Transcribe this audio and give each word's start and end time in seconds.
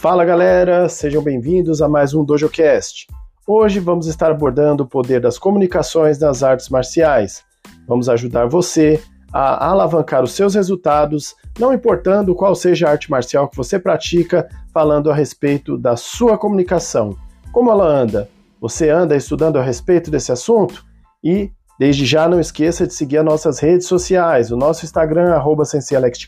Fala 0.00 0.24
galera, 0.24 0.88
sejam 0.88 1.22
bem-vindos 1.22 1.82
a 1.82 1.88
mais 1.88 2.14
um 2.14 2.24
DojoCast. 2.24 3.06
Hoje 3.46 3.78
vamos 3.78 4.06
estar 4.06 4.30
abordando 4.30 4.82
o 4.82 4.86
poder 4.86 5.20
das 5.20 5.38
comunicações 5.38 6.18
nas 6.18 6.42
artes 6.42 6.70
marciais. 6.70 7.44
Vamos 7.86 8.08
ajudar 8.08 8.46
você 8.46 8.98
a 9.30 9.68
alavancar 9.68 10.24
os 10.24 10.32
seus 10.32 10.54
resultados, 10.54 11.36
não 11.58 11.74
importando 11.74 12.34
qual 12.34 12.54
seja 12.54 12.88
a 12.88 12.92
arte 12.92 13.10
marcial 13.10 13.46
que 13.46 13.58
você 13.58 13.78
pratica, 13.78 14.48
falando 14.72 15.10
a 15.10 15.14
respeito 15.14 15.76
da 15.76 15.96
sua 15.96 16.38
comunicação. 16.38 17.14
Como 17.52 17.70
ela 17.70 17.84
anda? 17.84 18.26
Você 18.58 18.88
anda 18.88 19.14
estudando 19.14 19.58
a 19.58 19.62
respeito 19.62 20.10
desse 20.10 20.32
assunto? 20.32 20.82
E 21.22 21.52
desde 21.78 22.06
já 22.06 22.26
não 22.26 22.40
esqueça 22.40 22.86
de 22.86 22.94
seguir 22.94 23.18
as 23.18 23.24
nossas 23.26 23.58
redes 23.58 23.86
sociais, 23.86 24.50
o 24.50 24.56
nosso 24.56 24.82
Instagram, 24.82 25.34
arroba 25.34 25.64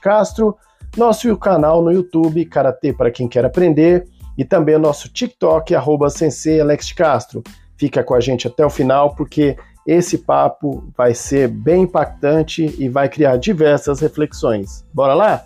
Castro, 0.02 0.58
nosso 0.96 1.34
canal 1.36 1.82
no 1.82 1.90
YouTube, 1.90 2.44
Karatê 2.44 2.92
para 2.92 3.10
quem 3.10 3.28
quer 3.28 3.44
aprender, 3.44 4.06
e 4.36 4.44
também 4.44 4.76
o 4.76 4.78
nosso 4.78 5.08
TikTok, 5.08 5.74
arroba 5.74 6.08
Castro. 6.96 7.42
Fica 7.76 8.04
com 8.04 8.14
a 8.14 8.20
gente 8.20 8.46
até 8.46 8.64
o 8.64 8.70
final, 8.70 9.14
porque 9.14 9.56
esse 9.86 10.18
papo 10.18 10.84
vai 10.96 11.14
ser 11.14 11.48
bem 11.48 11.82
impactante 11.82 12.74
e 12.78 12.88
vai 12.88 13.08
criar 13.08 13.36
diversas 13.36 14.00
reflexões. 14.00 14.84
Bora 14.92 15.14
lá? 15.14 15.44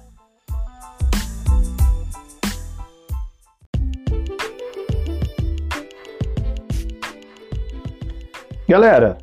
Galera, 8.68 9.16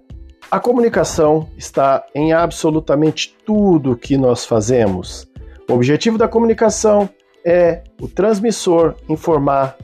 a 0.50 0.58
comunicação 0.58 1.50
está 1.58 2.06
em 2.16 2.32
absolutamente 2.32 3.36
tudo 3.46 3.98
que 3.98 4.16
nós 4.16 4.46
fazemos. 4.46 5.33
O 5.70 5.74
objetivo 5.74 6.18
da 6.18 6.28
comunicação 6.28 7.10
é 7.46 7.84
o 8.02 8.08
transmissor 8.08 8.96
informar, 9.08 9.78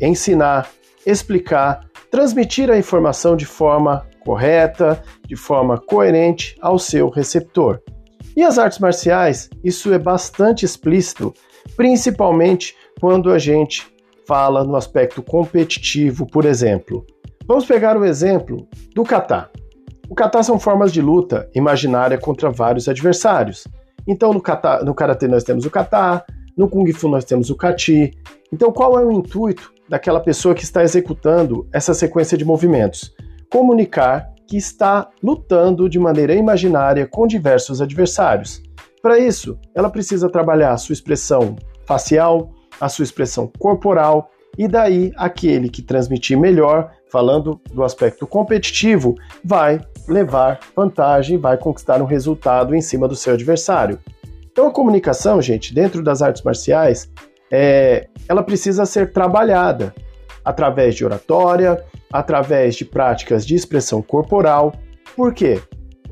ensinar, 0.00 0.68
explicar, 1.06 1.86
transmitir 2.10 2.70
a 2.70 2.78
informação 2.78 3.36
de 3.36 3.46
forma 3.46 4.06
correta, 4.24 5.02
de 5.26 5.34
forma 5.34 5.78
coerente 5.78 6.56
ao 6.60 6.78
seu 6.78 7.08
receptor. 7.08 7.80
E 8.36 8.42
as 8.42 8.58
artes 8.58 8.78
marciais, 8.78 9.48
isso 9.64 9.92
é 9.92 9.98
bastante 9.98 10.64
explícito, 10.64 11.34
principalmente 11.76 12.76
quando 13.00 13.30
a 13.30 13.38
gente 13.38 13.92
fala 14.26 14.64
no 14.64 14.76
aspecto 14.76 15.22
competitivo, 15.22 16.26
por 16.26 16.44
exemplo. 16.44 17.04
Vamos 17.46 17.64
pegar 17.64 17.96
o 17.96 18.04
exemplo 18.04 18.66
do 18.94 19.02
kata. 19.02 19.50
O 20.08 20.14
kata 20.14 20.42
são 20.42 20.58
formas 20.58 20.92
de 20.92 21.00
luta 21.00 21.48
imaginária 21.54 22.18
contra 22.18 22.50
vários 22.50 22.88
adversários. 22.88 23.66
Então, 24.06 24.32
no, 24.32 24.40
kata, 24.40 24.84
no 24.84 24.94
karatê 24.94 25.28
nós 25.28 25.44
temos 25.44 25.64
o 25.64 25.70
kata, 25.70 26.24
no 26.56 26.68
kung 26.68 26.90
fu 26.92 27.08
nós 27.08 27.24
temos 27.24 27.50
o 27.50 27.56
kati. 27.56 28.10
Então, 28.52 28.72
qual 28.72 28.98
é 28.98 29.04
o 29.04 29.12
intuito 29.12 29.72
daquela 29.88 30.20
pessoa 30.20 30.54
que 30.54 30.64
está 30.64 30.82
executando 30.82 31.66
essa 31.72 31.94
sequência 31.94 32.36
de 32.36 32.44
movimentos? 32.44 33.14
Comunicar 33.50 34.32
que 34.46 34.56
está 34.56 35.08
lutando 35.22 35.88
de 35.88 35.98
maneira 35.98 36.34
imaginária 36.34 37.06
com 37.06 37.26
diversos 37.26 37.80
adversários. 37.80 38.62
Para 39.00 39.18
isso, 39.18 39.58
ela 39.74 39.90
precisa 39.90 40.28
trabalhar 40.28 40.72
a 40.72 40.76
sua 40.76 40.92
expressão 40.92 41.56
facial, 41.86 42.52
a 42.80 42.88
sua 42.88 43.02
expressão 43.02 43.50
corporal 43.58 44.30
e 44.58 44.68
daí 44.68 45.12
aquele 45.16 45.68
que 45.68 45.82
transmitir 45.82 46.38
melhor, 46.38 46.92
falando 47.12 47.60
do 47.70 47.84
aspecto 47.84 48.26
competitivo, 48.26 49.14
vai 49.44 49.78
levar 50.08 50.58
vantagem, 50.74 51.36
vai 51.36 51.58
conquistar 51.58 52.00
um 52.00 52.06
resultado 52.06 52.74
em 52.74 52.80
cima 52.80 53.06
do 53.06 53.14
seu 53.14 53.34
adversário. 53.34 53.98
Então 54.50 54.66
a 54.66 54.70
comunicação, 54.70 55.40
gente, 55.42 55.74
dentro 55.74 56.02
das 56.02 56.22
artes 56.22 56.42
marciais, 56.42 57.10
é, 57.50 58.08
ela 58.26 58.42
precisa 58.42 58.86
ser 58.86 59.12
trabalhada 59.12 59.94
através 60.42 60.94
de 60.94 61.04
oratória, 61.04 61.84
através 62.10 62.76
de 62.76 62.84
práticas 62.86 63.44
de 63.44 63.54
expressão 63.54 64.00
corporal. 64.00 64.74
Por 65.14 65.34
quê? 65.34 65.60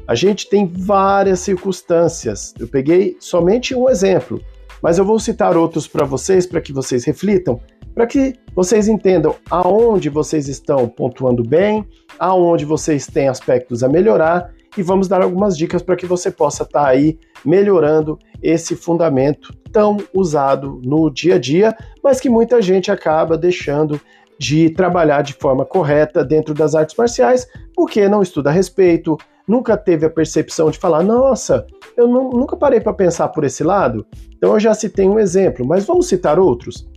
A 0.06 0.14
gente 0.14 0.50
tem 0.50 0.66
várias 0.66 1.40
circunstâncias. 1.40 2.52
Eu 2.58 2.68
peguei 2.68 3.16
somente 3.20 3.74
um 3.74 3.88
exemplo, 3.88 4.40
mas 4.82 4.98
eu 4.98 5.04
vou 5.04 5.18
citar 5.18 5.56
outros 5.56 5.88
para 5.88 6.04
vocês 6.04 6.46
para 6.46 6.60
que 6.60 6.72
vocês 6.72 7.04
reflitam 7.04 7.58
para 8.00 8.06
que 8.06 8.32
vocês 8.54 8.88
entendam 8.88 9.36
aonde 9.50 10.08
vocês 10.08 10.48
estão 10.48 10.88
pontuando 10.88 11.42
bem, 11.42 11.86
aonde 12.18 12.64
vocês 12.64 13.06
têm 13.06 13.28
aspectos 13.28 13.84
a 13.84 13.90
melhorar 13.90 14.54
e 14.74 14.82
vamos 14.82 15.06
dar 15.06 15.20
algumas 15.20 15.54
dicas 15.54 15.82
para 15.82 15.96
que 15.96 16.06
você 16.06 16.30
possa 16.30 16.62
estar 16.62 16.84
tá 16.84 16.88
aí 16.88 17.18
melhorando 17.44 18.18
esse 18.42 18.74
fundamento 18.74 19.54
tão 19.70 19.98
usado 20.14 20.80
no 20.82 21.10
dia 21.10 21.34
a 21.34 21.38
dia, 21.38 21.76
mas 22.02 22.18
que 22.18 22.30
muita 22.30 22.62
gente 22.62 22.90
acaba 22.90 23.36
deixando 23.36 24.00
de 24.38 24.70
trabalhar 24.70 25.20
de 25.20 25.34
forma 25.34 25.66
correta 25.66 26.24
dentro 26.24 26.54
das 26.54 26.74
artes 26.74 26.96
marciais, 26.96 27.46
porque 27.76 28.08
não 28.08 28.22
estuda 28.22 28.48
a 28.48 28.52
respeito, 28.54 29.18
nunca 29.46 29.76
teve 29.76 30.06
a 30.06 30.10
percepção 30.10 30.70
de 30.70 30.78
falar, 30.78 31.02
nossa, 31.02 31.66
eu 31.94 32.08
nunca 32.08 32.56
parei 32.56 32.80
para 32.80 32.94
pensar 32.94 33.28
por 33.28 33.44
esse 33.44 33.62
lado. 33.62 34.06
Então 34.38 34.54
eu 34.54 34.60
já 34.60 34.72
citei 34.72 35.06
um 35.06 35.18
exemplo, 35.18 35.66
mas 35.66 35.84
vamos 35.84 36.08
citar 36.08 36.38
outros. 36.38 36.88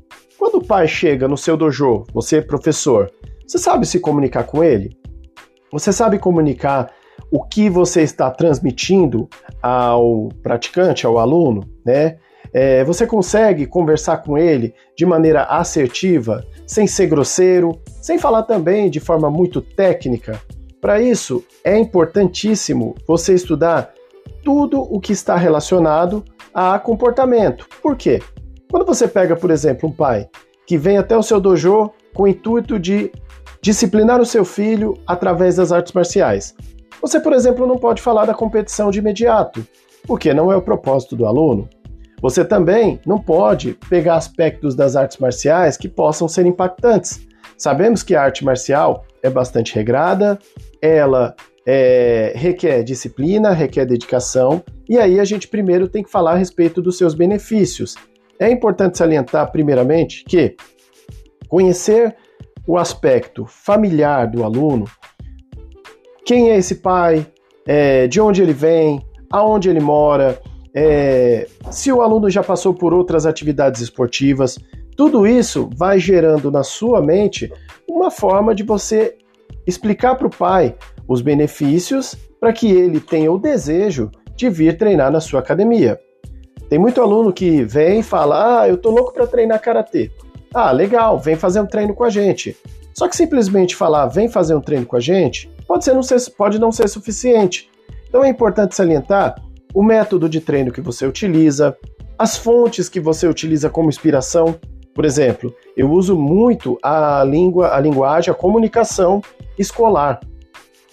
Quando 0.43 0.55
o 0.55 0.67
pai 0.67 0.89
chega 0.89 1.25
no 1.25 1.37
seu 1.37 1.55
dojo, 1.55 2.03
você 2.13 2.41
professor, 2.41 3.09
você 3.47 3.57
sabe 3.57 3.85
se 3.85 3.97
comunicar 3.97 4.43
com 4.43 4.61
ele? 4.61 4.89
Você 5.71 5.93
sabe 5.93 6.19
comunicar 6.19 6.91
o 7.31 7.41
que 7.41 7.69
você 7.69 8.01
está 8.01 8.29
transmitindo 8.29 9.29
ao 9.61 10.27
praticante, 10.43 11.05
ao 11.05 11.17
aluno, 11.17 11.61
né? 11.85 12.17
É, 12.51 12.83
você 12.83 13.07
consegue 13.07 13.65
conversar 13.65 14.17
com 14.17 14.37
ele 14.37 14.73
de 14.97 15.05
maneira 15.05 15.43
assertiva, 15.43 16.45
sem 16.67 16.87
ser 16.87 17.07
grosseiro, 17.07 17.79
sem 18.01 18.19
falar 18.19 18.43
também 18.43 18.89
de 18.89 18.99
forma 18.99 19.31
muito 19.31 19.61
técnica. 19.61 20.41
Para 20.81 21.01
isso, 21.01 21.41
é 21.63 21.79
importantíssimo 21.79 22.95
você 23.07 23.33
estudar 23.33 23.93
tudo 24.43 24.81
o 24.81 24.99
que 24.99 25.13
está 25.13 25.37
relacionado 25.37 26.21
a 26.53 26.77
comportamento. 26.77 27.65
Por 27.81 27.95
quê? 27.95 28.19
Quando 28.73 28.87
você 28.87 29.07
pega, 29.07 29.35
por 29.35 29.51
exemplo, 29.51 29.87
um 29.87 29.91
pai 29.91 30.27
que 30.65 30.79
vem 30.79 30.97
até 30.97 31.15
o 31.15 31.21
seu 31.21 31.39
dojo 31.39 31.91
com 32.11 32.23
o 32.23 32.27
intuito 32.27 32.79
de 32.79 33.11
disciplinar 33.61 34.19
o 34.19 34.25
seu 34.25 34.43
filho 34.43 34.97
através 35.05 35.57
das 35.57 35.71
artes 35.71 35.93
marciais, 35.93 36.55
você, 36.99 37.19
por 37.19 37.33
exemplo, 37.33 37.67
não 37.67 37.77
pode 37.77 38.01
falar 38.01 38.25
da 38.25 38.33
competição 38.33 38.89
de 38.89 38.97
imediato, 38.97 39.63
porque 40.07 40.33
não 40.33 40.51
é 40.51 40.55
o 40.55 40.61
propósito 40.61 41.15
do 41.15 41.27
aluno. 41.27 41.69
Você 42.19 42.43
também 42.43 42.99
não 43.05 43.19
pode 43.19 43.77
pegar 43.87 44.15
aspectos 44.15 44.73
das 44.73 44.95
artes 44.95 45.19
marciais 45.19 45.77
que 45.77 45.87
possam 45.87 46.27
ser 46.27 46.47
impactantes. 46.47 47.21
Sabemos 47.55 48.01
que 48.01 48.15
a 48.15 48.23
arte 48.23 48.43
marcial 48.43 49.05
é 49.21 49.29
bastante 49.29 49.75
regrada, 49.75 50.39
ela 50.81 51.35
é, 51.63 52.33
requer 52.35 52.81
disciplina, 52.81 53.51
requer 53.51 53.85
dedicação, 53.85 54.63
e 54.89 54.97
aí 54.97 55.19
a 55.19 55.25
gente 55.25 55.47
primeiro 55.47 55.87
tem 55.87 56.01
que 56.01 56.09
falar 56.09 56.31
a 56.31 56.37
respeito 56.37 56.81
dos 56.81 56.97
seus 56.97 57.13
benefícios. 57.13 57.95
É 58.39 58.49
importante 58.49 58.97
salientar, 58.97 59.51
primeiramente, 59.51 60.23
que 60.25 60.55
conhecer 61.47 62.15
o 62.67 62.77
aspecto 62.77 63.45
familiar 63.45 64.27
do 64.27 64.43
aluno, 64.43 64.85
quem 66.25 66.51
é 66.51 66.57
esse 66.57 66.75
pai, 66.75 67.25
é, 67.65 68.07
de 68.07 68.19
onde 68.19 68.41
ele 68.41 68.53
vem, 68.53 69.05
aonde 69.31 69.69
ele 69.69 69.79
mora, 69.79 70.41
é, 70.73 71.47
se 71.69 71.91
o 71.91 72.01
aluno 72.01 72.29
já 72.29 72.41
passou 72.41 72.73
por 72.73 72.93
outras 72.93 73.25
atividades 73.25 73.81
esportivas, 73.81 74.57
tudo 74.95 75.27
isso 75.27 75.69
vai 75.75 75.99
gerando 75.99 76.49
na 76.49 76.63
sua 76.63 77.01
mente 77.01 77.51
uma 77.87 78.09
forma 78.09 78.55
de 78.55 78.63
você 78.63 79.15
explicar 79.67 80.15
para 80.15 80.27
o 80.27 80.29
pai 80.29 80.75
os 81.07 81.21
benefícios 81.21 82.15
para 82.39 82.53
que 82.53 82.71
ele 82.71 82.99
tenha 82.99 83.31
o 83.31 83.37
desejo 83.37 84.09
de 84.35 84.49
vir 84.49 84.77
treinar 84.77 85.11
na 85.11 85.21
sua 85.21 85.39
academia. 85.39 85.99
Tem 86.73 86.79
muito 86.79 86.99
aluno 86.99 87.31
que 87.31 87.63
vem 87.63 87.99
e 87.99 88.03
fala: 88.03 88.61
Ah, 88.61 88.67
eu 88.67 88.77
tô 88.77 88.89
louco 88.89 89.13
para 89.13 89.27
treinar 89.27 89.61
karatê. 89.61 90.09
Ah, 90.51 90.71
legal, 90.71 91.19
vem 91.19 91.35
fazer 91.35 91.59
um 91.59 91.67
treino 91.67 91.93
com 91.93 92.03
a 92.03 92.09
gente. 92.09 92.57
Só 92.95 93.07
que 93.07 93.15
simplesmente 93.15 93.75
falar 93.75 94.07
vem 94.07 94.27
fazer 94.27 94.55
um 94.55 94.59
treino 94.59 94.83
com 94.83 94.95
a 94.95 94.99
gente 94.99 95.51
pode, 95.67 95.85
ser 95.85 95.93
não 95.93 96.01
ser, 96.01 96.19
pode 96.31 96.57
não 96.57 96.71
ser 96.71 96.87
suficiente. 96.87 97.69
Então 98.09 98.23
é 98.23 98.27
importante 98.27 98.73
salientar 98.73 99.35
o 99.71 99.83
método 99.83 100.27
de 100.27 100.41
treino 100.41 100.71
que 100.71 100.81
você 100.81 101.05
utiliza, 101.05 101.77
as 102.17 102.37
fontes 102.37 102.89
que 102.89 102.99
você 102.99 103.27
utiliza 103.27 103.69
como 103.69 103.89
inspiração. 103.89 104.55
Por 104.95 105.05
exemplo, 105.05 105.53
eu 105.77 105.91
uso 105.91 106.17
muito 106.17 106.79
a 106.81 107.23
língua, 107.23 107.75
a 107.75 107.79
linguagem, 107.79 108.31
a 108.31 108.35
comunicação 108.35 109.21
escolar. 109.59 110.21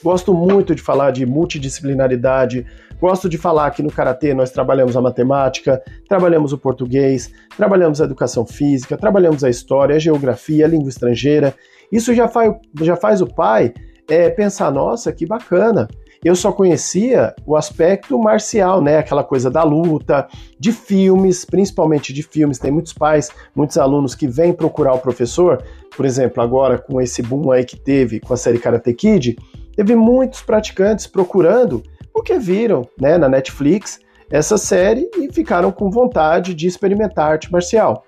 Gosto 0.05 0.35
muito 0.35 0.75
de 0.75 0.82
falar 0.82 1.11
de 1.11 1.25
multidisciplinaridade, 1.25 2.67
Gosto 3.00 3.31
de 3.31 3.38
falar 3.38 3.70
que 3.70 3.82
no 3.82 3.91
Karatê 3.91 4.35
nós 4.35 4.50
trabalhamos 4.50 4.94
a 4.94 5.00
matemática, 5.00 5.82
trabalhamos 6.06 6.52
o 6.52 6.58
português, 6.58 7.32
trabalhamos 7.56 8.00
a 8.00 8.05
educação 8.05 8.44
física, 8.44 8.97
trabalhamos 8.97 9.43
a 9.43 9.49
história, 9.49 9.97
a 9.97 9.99
geografia, 9.99 10.67
a 10.67 10.69
língua 10.69 10.91
estrangeira. 10.91 11.55
Isso 11.91 12.12
já 12.12 12.29
faz, 12.29 12.55
já 12.82 12.97
faz 12.97 13.23
o 13.23 13.26
pai 13.26 13.73
é, 14.06 14.29
pensar, 14.29 14.70
nossa, 14.70 15.12
que 15.12 15.25
bacana. 15.25 15.88
eu 16.23 16.37
só 16.37 16.52
conhecia 16.52 17.35
o 17.47 17.56
aspecto 17.56 18.19
marcial, 18.19 18.82
né? 18.82 18.99
Aquela 18.99 19.25
coisa 19.25 19.50
da 19.50 19.62
luta, 19.62 20.29
de 20.58 20.70
filmes, 20.70 21.46
principalmente 21.46 22.12
de 22.12 22.23
filmes. 22.23 22.58
Tem 22.58 22.70
muitos 22.70 22.93
pais, 22.93 23.31
muitos 23.55 23.79
alunos 23.79 24.14
que 24.14 24.26
vêm 24.29 24.53
procurar 24.53 24.93
o 24.93 24.99
professor. 24.99 25.62
Por 25.96 26.05
exemplo, 26.05 26.43
agora 26.43 26.76
com 26.76 27.00
esse 27.00 27.23
boom 27.23 27.50
aí 27.50 27.64
que 27.64 27.81
teve 27.81 28.20
com 28.20 28.35
a 28.35 28.37
série 28.37 28.58
Karate 28.58 28.93
Kid, 28.93 29.38
teve 29.75 29.96
muitos 29.96 30.43
praticantes 30.43 31.06
procurando 31.06 31.82
porque 32.20 32.38
viram, 32.38 32.87
né, 33.00 33.17
na 33.17 33.31
Netflix 33.31 33.99
essa 34.31 34.58
série 34.58 35.08
e 35.17 35.32
ficaram 35.32 35.72
com 35.72 35.90
vontade 35.90 36.52
de 36.52 36.67
experimentar 36.67 37.32
arte 37.32 37.50
marcial. 37.50 38.05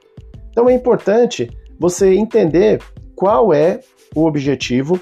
Então 0.50 0.68
é 0.68 0.74
importante 0.74 1.50
você 1.80 2.12
entender 2.12 2.78
qual 3.16 3.54
é 3.54 3.80
o 4.14 4.26
objetivo 4.26 5.00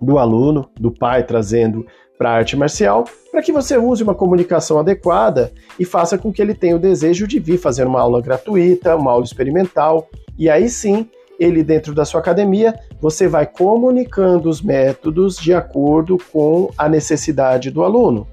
do 0.00 0.16
aluno, 0.16 0.70
do 0.78 0.92
pai 0.92 1.24
trazendo 1.24 1.84
para 2.16 2.30
a 2.30 2.34
arte 2.34 2.56
marcial, 2.56 3.04
para 3.32 3.42
que 3.42 3.50
você 3.50 3.76
use 3.76 4.04
uma 4.04 4.14
comunicação 4.14 4.78
adequada 4.78 5.52
e 5.76 5.84
faça 5.84 6.16
com 6.16 6.32
que 6.32 6.40
ele 6.40 6.54
tenha 6.54 6.76
o 6.76 6.78
desejo 6.78 7.26
de 7.26 7.40
vir 7.40 7.58
fazer 7.58 7.84
uma 7.84 8.00
aula 8.00 8.22
gratuita, 8.22 8.94
uma 8.94 9.10
aula 9.10 9.24
experimental, 9.24 10.08
e 10.38 10.48
aí 10.48 10.68
sim, 10.68 11.10
ele 11.40 11.64
dentro 11.64 11.94
da 11.94 12.04
sua 12.04 12.20
academia, 12.20 12.78
você 13.00 13.26
vai 13.26 13.46
comunicando 13.46 14.48
os 14.48 14.60
métodos 14.60 15.36
de 15.36 15.54
acordo 15.54 16.18
com 16.30 16.70
a 16.76 16.88
necessidade 16.88 17.70
do 17.70 17.82
aluno. 17.82 18.28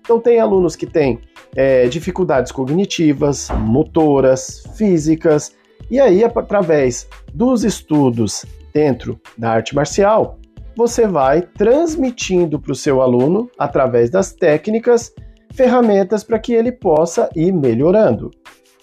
Então 0.00 0.20
tem 0.20 0.38
alunos 0.38 0.76
que 0.76 0.86
têm 0.86 1.18
é, 1.56 1.86
dificuldades 1.88 2.52
cognitivas, 2.52 3.50
motoras, 3.50 4.62
físicas, 4.76 5.52
e 5.90 6.00
aí 6.00 6.24
através 6.24 7.08
dos 7.34 7.64
estudos 7.64 8.46
dentro 8.72 9.20
da 9.36 9.50
arte 9.50 9.74
marcial, 9.74 10.38
você 10.76 11.06
vai 11.06 11.42
transmitindo 11.42 12.58
para 12.58 12.72
o 12.72 12.76
seu 12.76 13.02
aluno, 13.02 13.50
através 13.58 14.08
das 14.08 14.32
técnicas, 14.32 15.12
ferramentas 15.52 16.24
para 16.24 16.38
que 16.38 16.54
ele 16.54 16.72
possa 16.72 17.28
ir 17.36 17.52
melhorando. 17.52 18.30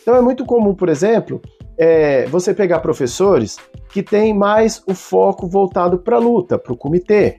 Então 0.02 0.16
é 0.16 0.22
muito 0.22 0.46
comum, 0.46 0.76
por 0.76 0.90
exemplo, 0.90 1.42
é, 1.80 2.26
você 2.26 2.54
pegar 2.54 2.80
professores 2.80 3.58
que 3.90 4.04
têm 4.04 4.34
mais 4.34 4.84
o 4.86 4.94
foco 4.94 5.48
voltado 5.48 5.98
para 6.00 6.18
a 6.18 6.20
luta, 6.20 6.60
para 6.60 6.74
o 6.74 6.78
comitê. 6.78 7.38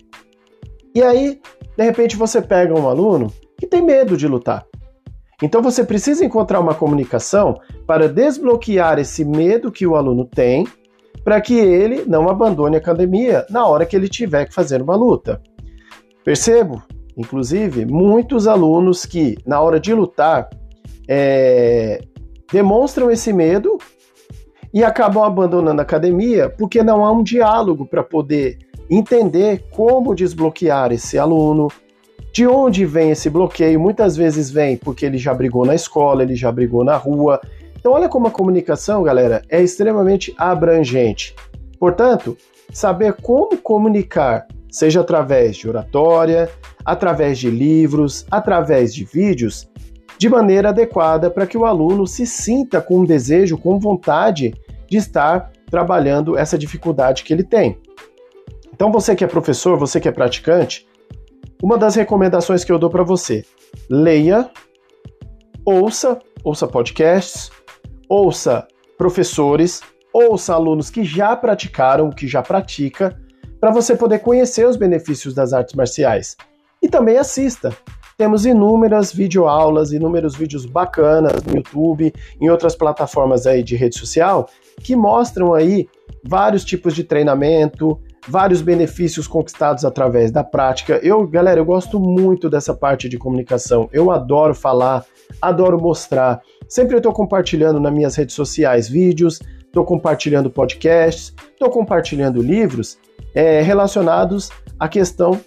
E 0.94 1.02
aí, 1.02 1.38
de 1.76 1.84
repente, 1.84 2.16
você 2.16 2.40
pega 2.40 2.74
um 2.74 2.88
aluno 2.88 3.30
que 3.58 3.66
tem 3.66 3.82
medo 3.82 4.16
de 4.16 4.26
lutar. 4.26 4.66
Então 5.42 5.62
você 5.62 5.84
precisa 5.84 6.24
encontrar 6.24 6.58
uma 6.58 6.74
comunicação 6.74 7.60
para 7.86 8.08
desbloquear 8.08 8.98
esse 8.98 9.24
medo 9.24 9.70
que 9.70 9.86
o 9.86 9.94
aluno 9.94 10.24
tem 10.24 10.66
para 11.22 11.40
que 11.40 11.58
ele 11.58 12.04
não 12.06 12.28
abandone 12.28 12.76
a 12.76 12.78
academia 12.78 13.46
na 13.50 13.66
hora 13.66 13.84
que 13.84 13.94
ele 13.94 14.08
tiver 14.08 14.46
que 14.46 14.54
fazer 14.54 14.80
uma 14.80 14.96
luta. 14.96 15.40
Percebo, 16.24 16.82
inclusive, 17.16 17.84
muitos 17.84 18.46
alunos 18.46 19.04
que, 19.04 19.36
na 19.46 19.60
hora 19.60 19.78
de 19.78 19.92
lutar, 19.92 20.48
é, 21.08 22.00
demonstram 22.50 23.10
esse 23.10 23.32
medo 23.32 23.78
e 24.72 24.84
acabam 24.84 25.24
abandonando 25.24 25.80
a 25.80 25.82
academia 25.82 26.48
porque 26.48 26.82
não 26.82 27.04
há 27.04 27.12
um 27.12 27.22
diálogo 27.22 27.86
para 27.86 28.02
poder 28.02 28.58
entender 28.88 29.64
como 29.70 30.14
desbloquear 30.14 30.92
esse 30.92 31.18
aluno, 31.18 31.68
de 32.32 32.46
onde 32.46 32.84
vem 32.84 33.10
esse 33.10 33.28
bloqueio. 33.30 33.78
Muitas 33.80 34.16
vezes 34.16 34.50
vem 34.50 34.76
porque 34.76 35.06
ele 35.06 35.18
já 35.18 35.32
brigou 35.34 35.64
na 35.64 35.74
escola, 35.74 36.22
ele 36.22 36.34
já 36.34 36.50
brigou 36.50 36.84
na 36.84 36.96
rua, 36.96 37.40
então, 37.80 37.92
olha 37.92 38.10
como 38.10 38.26
a 38.26 38.30
comunicação, 38.30 39.02
galera, 39.02 39.40
é 39.48 39.62
extremamente 39.62 40.34
abrangente. 40.36 41.34
Portanto, 41.78 42.36
saber 42.70 43.14
como 43.14 43.56
comunicar, 43.56 44.46
seja 44.70 45.00
através 45.00 45.56
de 45.56 45.66
oratória, 45.66 46.50
através 46.84 47.38
de 47.38 47.50
livros, 47.50 48.26
através 48.30 48.94
de 48.94 49.06
vídeos, 49.06 49.66
de 50.20 50.28
maneira 50.28 50.68
adequada 50.68 51.30
para 51.30 51.46
que 51.46 51.56
o 51.56 51.64
aluno 51.64 52.06
se 52.06 52.26
sinta 52.26 52.78
com 52.78 53.06
desejo, 53.06 53.56
com 53.56 53.78
vontade 53.78 54.52
de 54.86 54.98
estar 54.98 55.50
trabalhando 55.70 56.36
essa 56.36 56.58
dificuldade 56.58 57.24
que 57.24 57.32
ele 57.32 57.42
tem. 57.42 57.80
Então, 58.70 58.92
você 58.92 59.16
que 59.16 59.24
é 59.24 59.26
professor, 59.26 59.78
você 59.78 59.98
que 59.98 60.06
é 60.06 60.12
praticante, 60.12 60.86
uma 61.62 61.78
das 61.78 61.94
recomendações 61.94 62.62
que 62.62 62.70
eu 62.70 62.78
dou 62.78 62.90
para 62.90 63.02
você: 63.02 63.46
leia, 63.88 64.50
ouça, 65.64 66.18
ouça 66.44 66.68
podcasts, 66.68 67.50
ouça 68.06 68.68
professores, 68.98 69.80
ouça 70.12 70.52
alunos 70.52 70.90
que 70.90 71.02
já 71.02 71.34
praticaram, 71.34 72.10
que 72.10 72.28
já 72.28 72.42
pratica, 72.42 73.18
para 73.58 73.70
você 73.70 73.96
poder 73.96 74.18
conhecer 74.18 74.66
os 74.66 74.76
benefícios 74.76 75.32
das 75.32 75.54
artes 75.54 75.74
marciais. 75.74 76.36
E 76.82 76.90
também 76.90 77.16
assista. 77.16 77.74
Temos 78.20 78.44
inúmeras 78.44 79.14
videoaulas, 79.14 79.92
inúmeros 79.92 80.36
vídeos 80.36 80.66
bacanas 80.66 81.42
no 81.42 81.56
YouTube, 81.56 82.12
em 82.38 82.50
outras 82.50 82.76
plataformas 82.76 83.46
aí 83.46 83.62
de 83.62 83.76
rede 83.76 83.98
social, 83.98 84.46
que 84.82 84.94
mostram 84.94 85.54
aí 85.54 85.88
vários 86.22 86.62
tipos 86.62 86.94
de 86.94 87.02
treinamento, 87.02 87.98
vários 88.28 88.60
benefícios 88.60 89.26
conquistados 89.26 89.86
através 89.86 90.30
da 90.30 90.44
prática. 90.44 91.00
Eu, 91.02 91.26
galera, 91.26 91.60
eu 91.60 91.64
gosto 91.64 91.98
muito 91.98 92.50
dessa 92.50 92.74
parte 92.74 93.08
de 93.08 93.16
comunicação. 93.16 93.88
Eu 93.90 94.10
adoro 94.10 94.54
falar, 94.54 95.02
adoro 95.40 95.80
mostrar. 95.80 96.42
Sempre 96.68 96.96
eu 96.96 96.98
estou 96.98 97.14
compartilhando 97.14 97.80
nas 97.80 97.90
minhas 97.90 98.16
redes 98.16 98.34
sociais 98.34 98.86
vídeos, 98.86 99.40
estou 99.64 99.82
compartilhando 99.82 100.50
podcasts, 100.50 101.32
estou 101.52 101.70
compartilhando 101.70 102.42
livros 102.42 102.98
é, 103.34 103.62
relacionados 103.62 104.50
à 104.78 104.90
questão 104.90 105.40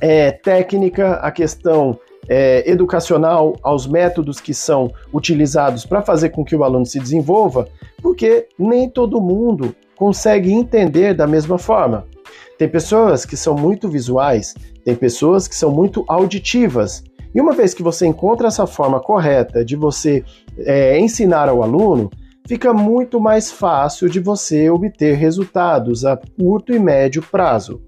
é, 0.00 0.30
técnica, 0.30 1.14
à 1.14 1.30
questão 1.30 1.98
é, 2.28 2.68
educacional, 2.70 3.56
aos 3.62 3.86
métodos 3.86 4.40
que 4.40 4.54
são 4.54 4.92
utilizados 5.12 5.84
para 5.84 6.02
fazer 6.02 6.30
com 6.30 6.44
que 6.44 6.54
o 6.54 6.64
aluno 6.64 6.86
se 6.86 6.98
desenvolva, 6.98 7.68
porque 8.00 8.46
nem 8.58 8.88
todo 8.88 9.20
mundo 9.20 9.74
consegue 9.96 10.52
entender 10.52 11.14
da 11.14 11.26
mesma 11.26 11.58
forma. 11.58 12.06
Tem 12.56 12.68
pessoas 12.68 13.24
que 13.24 13.36
são 13.36 13.54
muito 13.54 13.88
visuais, 13.88 14.54
tem 14.84 14.94
pessoas 14.94 15.48
que 15.48 15.56
são 15.56 15.70
muito 15.70 16.04
auditivas. 16.06 17.02
E 17.34 17.40
uma 17.40 17.52
vez 17.52 17.74
que 17.74 17.82
você 17.82 18.06
encontra 18.06 18.48
essa 18.48 18.66
forma 18.66 19.00
correta 19.00 19.64
de 19.64 19.76
você 19.76 20.24
é, 20.58 20.98
ensinar 20.98 21.48
ao 21.48 21.62
aluno, 21.62 22.10
fica 22.46 22.72
muito 22.72 23.20
mais 23.20 23.50
fácil 23.50 24.08
de 24.08 24.20
você 24.20 24.68
obter 24.70 25.14
resultados 25.14 26.04
a 26.04 26.16
curto 26.16 26.72
e 26.72 26.78
médio 26.78 27.22
prazo. 27.22 27.80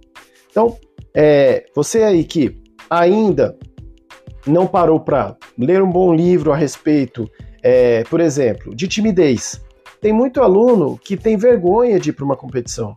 Então, 0.50 0.76
é, 1.14 1.64
você 1.74 2.02
aí 2.02 2.24
que 2.24 2.60
ainda 2.88 3.56
não 4.46 4.66
parou 4.66 5.00
para 5.00 5.36
ler 5.58 5.82
um 5.82 5.90
bom 5.90 6.14
livro 6.14 6.52
a 6.52 6.56
respeito, 6.56 7.28
é, 7.62 8.02
por 8.04 8.20
exemplo, 8.20 8.74
de 8.74 8.88
timidez. 8.88 9.60
Tem 10.00 10.12
muito 10.12 10.42
aluno 10.42 10.98
que 10.98 11.16
tem 11.16 11.36
vergonha 11.36 11.98
de 12.00 12.10
ir 12.10 12.12
para 12.12 12.24
uma 12.24 12.36
competição, 12.36 12.96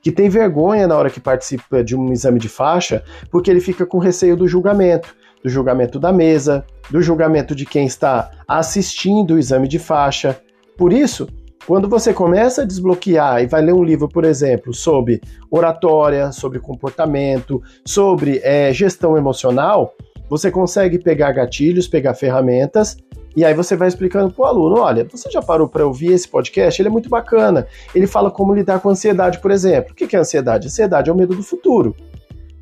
que 0.00 0.10
tem 0.10 0.28
vergonha 0.28 0.86
na 0.86 0.96
hora 0.96 1.10
que 1.10 1.20
participa 1.20 1.84
de 1.84 1.94
um 1.94 2.12
exame 2.12 2.40
de 2.40 2.48
faixa, 2.48 3.04
porque 3.30 3.50
ele 3.50 3.60
fica 3.60 3.84
com 3.84 3.98
receio 3.98 4.36
do 4.36 4.48
julgamento 4.48 5.14
do 5.42 5.48
julgamento 5.48 5.98
da 5.98 6.12
mesa, 6.12 6.64
do 6.90 7.00
julgamento 7.00 7.54
de 7.54 7.64
quem 7.64 7.86
está 7.86 8.30
assistindo 8.46 9.34
o 9.34 9.38
exame 9.38 9.68
de 9.68 9.78
faixa. 9.78 10.40
Por 10.76 10.92
isso, 10.92 11.28
quando 11.68 11.86
você 11.86 12.14
começa 12.14 12.62
a 12.62 12.64
desbloquear 12.64 13.42
e 13.42 13.46
vai 13.46 13.60
ler 13.60 13.74
um 13.74 13.84
livro, 13.84 14.08
por 14.08 14.24
exemplo, 14.24 14.72
sobre 14.72 15.20
oratória, 15.50 16.32
sobre 16.32 16.58
comportamento, 16.58 17.62
sobre 17.84 18.40
é, 18.42 18.72
gestão 18.72 19.18
emocional, 19.18 19.94
você 20.30 20.50
consegue 20.50 20.98
pegar 20.98 21.30
gatilhos, 21.32 21.86
pegar 21.86 22.14
ferramentas 22.14 22.96
e 23.36 23.44
aí 23.44 23.52
você 23.52 23.76
vai 23.76 23.86
explicando 23.86 24.32
para 24.32 24.42
o 24.44 24.46
aluno: 24.46 24.80
olha, 24.80 25.04
você 25.04 25.30
já 25.30 25.42
parou 25.42 25.68
para 25.68 25.86
ouvir 25.86 26.10
esse 26.14 26.26
podcast? 26.26 26.80
Ele 26.80 26.88
é 26.88 26.90
muito 26.90 27.10
bacana. 27.10 27.66
Ele 27.94 28.06
fala 28.06 28.30
como 28.30 28.54
lidar 28.54 28.80
com 28.80 28.88
ansiedade, 28.88 29.38
por 29.38 29.50
exemplo. 29.50 29.92
O 29.92 29.94
que 29.94 30.16
é 30.16 30.18
ansiedade? 30.18 30.68
Ansiedade 30.68 31.10
é 31.10 31.12
o 31.12 31.16
medo 31.16 31.36
do 31.36 31.42
futuro. 31.42 31.94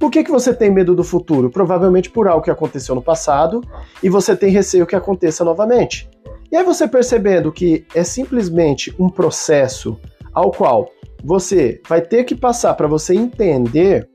Por 0.00 0.10
que, 0.10 0.24
que 0.24 0.32
você 0.32 0.52
tem 0.52 0.68
medo 0.68 0.96
do 0.96 1.04
futuro? 1.04 1.48
Provavelmente 1.48 2.10
por 2.10 2.26
algo 2.26 2.42
que 2.42 2.50
aconteceu 2.50 2.96
no 2.96 3.02
passado 3.02 3.62
e 4.02 4.08
você 4.08 4.34
tem 4.34 4.50
receio 4.50 4.84
que 4.84 4.96
aconteça 4.96 5.44
novamente. 5.44 6.10
E 6.50 6.56
aí 6.56 6.64
você 6.64 6.86
percebendo 6.86 7.52
que 7.52 7.84
é 7.94 8.04
simplesmente 8.04 8.94
um 8.98 9.08
processo 9.08 9.98
ao 10.32 10.50
qual 10.50 10.90
você 11.24 11.80
vai 11.88 12.00
ter 12.00 12.24
que 12.24 12.34
passar 12.34 12.74
para 12.74 12.86
você 12.86 13.14
entender, 13.14 14.08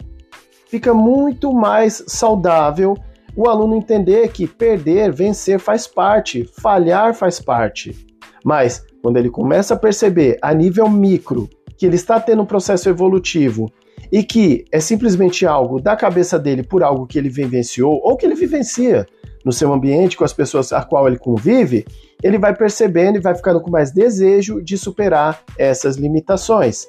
fica 0.67 0.93
muito 0.93 1.51
mais 1.51 2.03
saudável 2.07 2.95
o 3.35 3.49
aluno 3.49 3.75
entender 3.75 4.29
que 4.29 4.47
perder, 4.47 5.11
vencer 5.11 5.59
faz 5.59 5.87
parte, 5.87 6.49
falhar 6.61 7.13
faz 7.13 7.39
parte. 7.39 8.07
Mas 8.43 8.85
quando 9.01 9.17
ele 9.17 9.29
começa 9.29 9.73
a 9.73 9.77
perceber 9.77 10.37
a 10.41 10.53
nível 10.53 10.89
micro 10.89 11.49
que 11.77 11.85
ele 11.85 11.95
está 11.95 12.19
tendo 12.19 12.41
um 12.41 12.45
processo 12.45 12.89
evolutivo 12.89 13.71
e 14.11 14.23
que 14.23 14.65
é 14.71 14.79
simplesmente 14.79 15.45
algo 15.45 15.81
da 15.81 15.95
cabeça 15.95 16.37
dele 16.37 16.63
por 16.63 16.83
algo 16.83 17.07
que 17.07 17.17
ele 17.17 17.29
vivenciou 17.29 17.99
ou 18.03 18.15
que 18.15 18.25
ele 18.25 18.35
vivencia 18.35 19.05
no 19.43 19.51
seu 19.51 19.73
ambiente 19.73 20.17
com 20.17 20.23
as 20.23 20.33
pessoas 20.33 20.71
a 20.71 20.83
qual 20.83 21.07
ele 21.07 21.17
convive, 21.17 21.85
ele 22.21 22.37
vai 22.37 22.55
percebendo 22.55 23.17
e 23.17 23.21
vai 23.21 23.35
ficando 23.35 23.61
com 23.61 23.71
mais 23.71 23.91
desejo 23.91 24.61
de 24.61 24.77
superar 24.77 25.43
essas 25.57 25.95
limitações. 25.95 26.87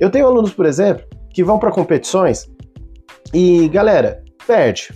Eu 0.00 0.10
tenho 0.10 0.26
alunos, 0.26 0.52
por 0.52 0.66
exemplo, 0.66 1.04
que 1.32 1.44
vão 1.44 1.58
para 1.58 1.70
competições 1.70 2.50
e, 3.32 3.68
galera, 3.68 4.22
perde. 4.46 4.92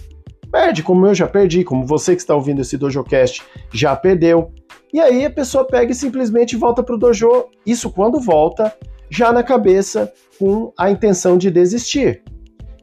Perde, 0.51 0.83
como 0.83 1.07
eu 1.07 1.15
já 1.15 1.27
perdi, 1.27 1.65
como 1.65 1.87
você 1.87 2.15
que 2.15 2.21
está 2.21 2.35
ouvindo 2.35 2.61
esse 2.61 2.77
DojoCast 2.77 3.43
já 3.73 3.95
perdeu. 3.95 4.53
E 4.93 5.01
aí 5.01 5.25
a 5.25 5.31
pessoa 5.31 5.67
pega 5.67 5.93
e 5.93 5.95
simplesmente 5.95 6.57
volta 6.57 6.83
para 6.83 6.95
o 6.95 6.99
dojo, 6.99 7.47
isso 7.67 7.91
quando 7.91 8.21
volta, 8.21 8.73
já 9.11 9.33
na 9.33 9.43
cabeça, 9.43 10.13
com 10.39 10.73
a 10.79 10.91
intenção 10.91 11.37
de 11.37 11.51
desistir. 11.51 12.23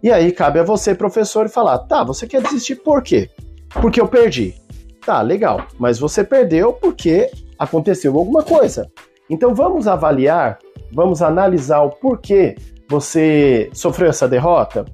E 0.02 0.12
aí 0.12 0.32
cabe 0.32 0.60
a 0.60 0.64
você, 0.64 0.94
professor, 0.94 1.48
falar: 1.48 1.80
tá, 1.80 2.04
você 2.04 2.28
quer 2.28 2.42
desistir 2.42 2.76
por 2.76 3.02
quê? 3.02 3.30
Porque 3.82 4.00
eu 4.00 4.08
perdi. 4.08 4.56
Tá, 5.06 5.22
legal, 5.22 5.68
mas 5.78 6.00
você 6.00 6.24
perdeu 6.24 6.74
porque 6.74 7.30
aconteceu 7.60 8.18
alguma 8.18 8.42
coisa. 8.44 8.90
Então 9.30 9.54
vamos 9.54 9.88
avaliar, 9.88 10.60
vamos 10.92 11.22
analisar 11.22 11.82
o 11.82 11.90
porquê 11.90 12.56
você 12.90 13.70
sofreu 13.74 14.10
essa 14.10 14.28
derrota? 14.28 14.86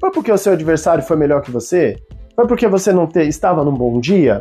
Foi 0.00 0.10
porque 0.10 0.30
o 0.30 0.36
seu 0.36 0.52
adversário 0.52 1.02
foi 1.02 1.16
melhor 1.16 1.40
que 1.40 1.50
você? 1.50 1.96
Foi 2.34 2.46
porque 2.46 2.66
você 2.66 2.92
não 2.92 3.06
te, 3.06 3.20
estava 3.20 3.64
num 3.64 3.72
bom 3.72 4.00
dia? 4.00 4.40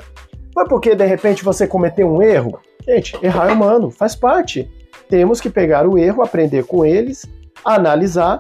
Foi 0.54 0.68
porque 0.68 0.96
de 0.96 1.06
repente 1.06 1.44
você 1.44 1.68
cometeu 1.68 2.08
um 2.08 2.22
erro? 2.22 2.60
Gente, 2.86 3.18
errar 3.24 3.50
é 3.50 3.54
humano, 3.54 3.90
faz 3.90 4.16
parte. 4.16 4.70
Temos 5.08 5.40
que 5.40 5.50
pegar 5.50 5.88
o 5.88 5.98
erro, 5.98 6.22
aprender 6.22 6.66
com 6.66 6.86
eles, 6.86 7.26
analisar 7.64 8.40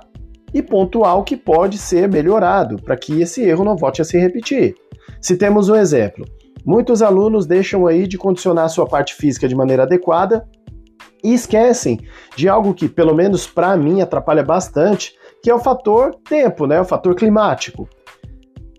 e 0.53 0.61
pontuar 0.61 1.17
o 1.17 1.23
que 1.23 1.37
pode 1.37 1.77
ser 1.77 2.09
melhorado 2.09 2.77
para 2.81 2.97
que 2.97 3.21
esse 3.21 3.43
erro 3.43 3.63
não 3.63 3.77
volte 3.77 4.01
a 4.01 4.05
se 4.05 4.17
repetir. 4.17 4.75
Se 5.23 5.37
temos 5.37 5.69
um 5.69 5.75
exemplo, 5.77 6.25
muitos 6.65 7.01
alunos 7.01 7.45
deixam 7.45 7.87
aí 7.87 8.05
de 8.05 8.17
condicionar 8.17 8.67
sua 8.67 8.85
parte 8.85 9.15
física 9.15 9.47
de 9.47 9.55
maneira 9.55 9.83
adequada 9.83 10.45
e 11.23 11.33
esquecem 11.33 11.97
de 12.35 12.49
algo 12.49 12.73
que, 12.73 12.89
pelo 12.89 13.15
menos 13.15 13.47
para 13.47 13.77
mim, 13.77 14.01
atrapalha 14.01 14.43
bastante, 14.43 15.15
que 15.41 15.49
é 15.49 15.55
o 15.55 15.59
fator 15.59 16.13
tempo, 16.27 16.67
né? 16.67 16.81
O 16.81 16.83
fator 16.83 17.15
climático. 17.15 17.87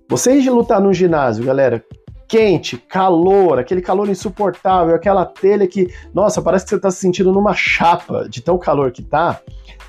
Vocês 0.06 0.42
de 0.42 0.50
lutar 0.50 0.82
no 0.82 0.92
ginásio, 0.92 1.46
galera, 1.46 1.82
quente, 2.28 2.76
calor, 2.76 3.58
aquele 3.58 3.80
calor 3.80 4.10
insuportável, 4.10 4.94
aquela 4.94 5.24
telha 5.24 5.66
que, 5.66 5.88
nossa, 6.12 6.42
parece 6.42 6.66
que 6.66 6.70
você 6.70 6.76
está 6.76 6.90
se 6.90 6.98
sentindo 6.98 7.32
numa 7.32 7.54
chapa 7.54 8.28
de 8.28 8.42
tão 8.42 8.58
calor 8.58 8.92
que 8.92 9.02
tá, 9.02 9.40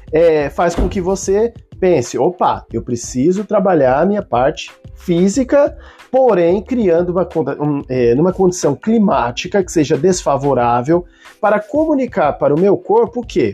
é, 0.10 0.50
faz 0.50 0.74
com 0.74 0.88
que 0.88 1.02
você 1.02 1.54
pense, 1.82 2.18
opa, 2.18 2.66
eu 2.72 2.82
preciso 2.82 3.44
trabalhar 3.44 4.00
a 4.00 4.06
minha 4.06 4.22
parte 4.22 4.72
física, 4.96 5.78
porém 6.16 6.62
criando 6.62 7.10
uma, 7.10 7.28
um, 7.60 7.82
é, 7.90 8.16
numa 8.16 8.32
condição 8.32 8.74
climática 8.74 9.62
que 9.62 9.70
seja 9.70 9.98
desfavorável 9.98 11.04
para 11.42 11.60
comunicar 11.60 12.32
para 12.32 12.56
o 12.56 12.58
meu 12.58 12.78
corpo 12.78 13.22
que, 13.22 13.54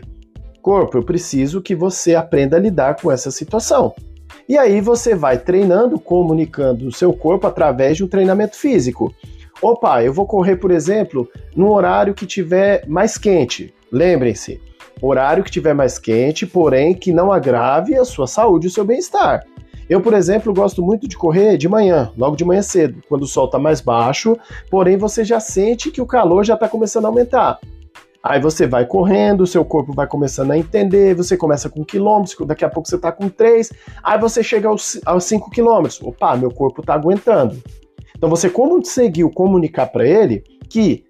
corpo, 0.62 0.96
eu 0.96 1.02
preciso 1.02 1.60
que 1.60 1.74
você 1.74 2.14
aprenda 2.14 2.56
a 2.56 2.60
lidar 2.60 2.94
com 3.02 3.10
essa 3.10 3.32
situação. 3.32 3.92
E 4.48 4.56
aí 4.56 4.80
você 4.80 5.12
vai 5.12 5.38
treinando, 5.38 5.98
comunicando 5.98 6.86
o 6.86 6.92
seu 6.92 7.12
corpo 7.12 7.48
através 7.48 7.96
de 7.96 8.04
um 8.04 8.08
treinamento 8.08 8.54
físico. 8.54 9.12
Opa, 9.60 10.04
eu 10.04 10.12
vou 10.12 10.24
correr, 10.24 10.54
por 10.54 10.70
exemplo, 10.70 11.28
no 11.56 11.72
horário 11.72 12.14
que 12.14 12.26
tiver 12.26 12.86
mais 12.86 13.18
quente. 13.18 13.74
Lembrem-se, 13.90 14.60
horário 15.00 15.42
que 15.42 15.50
tiver 15.50 15.74
mais 15.74 15.98
quente, 15.98 16.46
porém 16.46 16.94
que 16.94 17.12
não 17.12 17.32
agrave 17.32 17.98
a 17.98 18.04
sua 18.04 18.28
saúde 18.28 18.68
e 18.68 18.70
o 18.70 18.72
seu 18.72 18.84
bem-estar. 18.84 19.44
Eu, 19.92 20.00
por 20.00 20.14
exemplo, 20.14 20.54
gosto 20.54 20.82
muito 20.82 21.06
de 21.06 21.18
correr 21.18 21.58
de 21.58 21.68
manhã, 21.68 22.10
logo 22.16 22.34
de 22.34 22.46
manhã 22.46 22.62
cedo, 22.62 23.02
quando 23.10 23.24
o 23.24 23.26
sol 23.26 23.44
está 23.44 23.58
mais 23.58 23.82
baixo, 23.82 24.38
porém 24.70 24.96
você 24.96 25.22
já 25.22 25.38
sente 25.38 25.90
que 25.90 26.00
o 26.00 26.06
calor 26.06 26.46
já 26.46 26.54
está 26.54 26.66
começando 26.66 27.04
a 27.04 27.08
aumentar. 27.08 27.60
Aí 28.22 28.40
você 28.40 28.66
vai 28.66 28.86
correndo, 28.86 29.46
seu 29.46 29.62
corpo 29.66 29.92
vai 29.92 30.06
começando 30.06 30.50
a 30.50 30.56
entender, 30.56 31.14
você 31.14 31.36
começa 31.36 31.68
com 31.68 31.84
quilômetros, 31.84 32.34
daqui 32.46 32.64
a 32.64 32.70
pouco 32.70 32.88
você 32.88 32.96
está 32.96 33.12
com 33.12 33.28
três, 33.28 33.70
aí 34.02 34.18
você 34.18 34.42
chega 34.42 34.66
aos, 34.66 34.98
aos 35.04 35.24
cinco 35.24 35.50
quilômetros. 35.50 36.00
Opa, 36.00 36.38
meu 36.38 36.50
corpo 36.50 36.80
está 36.80 36.94
aguentando. 36.94 37.62
Então 38.16 38.30
você 38.30 38.48
conseguiu 38.48 39.28
comunicar 39.28 39.88
para 39.88 40.06
ele 40.06 40.42
que 40.70 41.04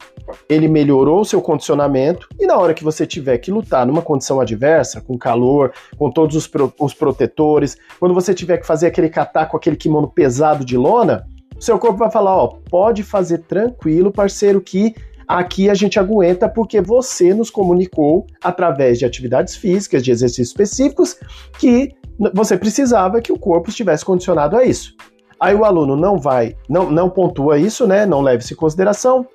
ele 0.48 0.68
melhorou 0.68 1.20
o 1.20 1.24
seu 1.24 1.40
condicionamento 1.40 2.28
e 2.38 2.46
na 2.46 2.56
hora 2.56 2.74
que 2.74 2.84
você 2.84 3.06
tiver 3.06 3.38
que 3.38 3.50
lutar 3.50 3.86
numa 3.86 4.02
condição 4.02 4.40
adversa, 4.40 5.00
com 5.00 5.18
calor, 5.18 5.72
com 5.96 6.10
todos 6.10 6.36
os, 6.36 6.46
pro, 6.46 6.72
os 6.78 6.94
protetores, 6.94 7.76
quando 7.98 8.14
você 8.14 8.34
tiver 8.34 8.58
que 8.58 8.66
fazer 8.66 8.86
aquele 8.86 9.08
catar 9.08 9.46
com 9.46 9.56
aquele 9.56 9.76
kimono 9.76 10.08
pesado 10.08 10.64
de 10.64 10.76
lona, 10.76 11.26
seu 11.62 11.78
corpo 11.78 11.98
vai 11.98 12.10
falar, 12.10 12.36
ó, 12.36 12.48
pode 12.68 13.04
fazer 13.04 13.38
tranquilo, 13.38 14.10
parceiro, 14.10 14.60
que 14.60 14.96
aqui 15.28 15.70
a 15.70 15.74
gente 15.74 15.96
aguenta 15.96 16.48
porque 16.48 16.80
você 16.80 17.32
nos 17.32 17.50
comunicou 17.50 18.26
através 18.42 18.98
de 18.98 19.04
atividades 19.04 19.54
físicas, 19.54 20.02
de 20.02 20.10
exercícios 20.10 20.48
específicos, 20.48 21.16
que 21.60 21.90
você 22.34 22.56
precisava 22.56 23.20
que 23.20 23.32
o 23.32 23.38
corpo 23.38 23.70
estivesse 23.70 24.04
condicionado 24.04 24.56
a 24.56 24.64
isso. 24.64 24.94
Aí 25.38 25.54
o 25.54 25.64
aluno 25.64 25.96
não 25.96 26.18
vai, 26.18 26.56
não, 26.68 26.90
não 26.90 27.08
pontua 27.08 27.58
isso, 27.58 27.86
né? 27.86 28.04
Não 28.06 28.20
leva 28.20 28.42
isso 28.42 28.52
em 28.52 28.56
consideração, 28.56 29.26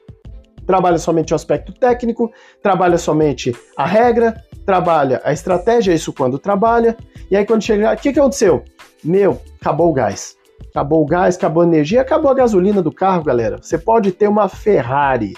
trabalha 0.67 0.97
somente 0.97 1.33
o 1.33 1.35
aspecto 1.35 1.71
técnico, 1.71 2.29
trabalha 2.61 2.97
somente 2.97 3.55
a 3.75 3.85
regra, 3.85 4.43
trabalha 4.65 5.21
a 5.23 5.31
estratégia, 5.31 5.93
isso 5.93 6.11
quando 6.11 6.37
trabalha, 6.37 6.95
e 7.31 7.37
aí 7.37 7.45
quando 7.45 7.63
chega, 7.63 7.93
o 7.93 7.97
que, 7.97 8.11
que 8.11 8.19
aconteceu? 8.19 8.63
Meu, 9.01 9.41
acabou 9.59 9.89
o 9.89 9.93
gás. 9.93 10.35
Acabou 10.69 11.01
o 11.01 11.05
gás, 11.05 11.37
acabou 11.37 11.63
a 11.63 11.65
energia, 11.65 12.01
acabou 12.01 12.29
a 12.29 12.35
gasolina 12.35 12.81
do 12.81 12.91
carro, 12.91 13.23
galera. 13.23 13.57
Você 13.61 13.77
pode 13.77 14.11
ter 14.11 14.27
uma 14.27 14.49
Ferrari, 14.49 15.35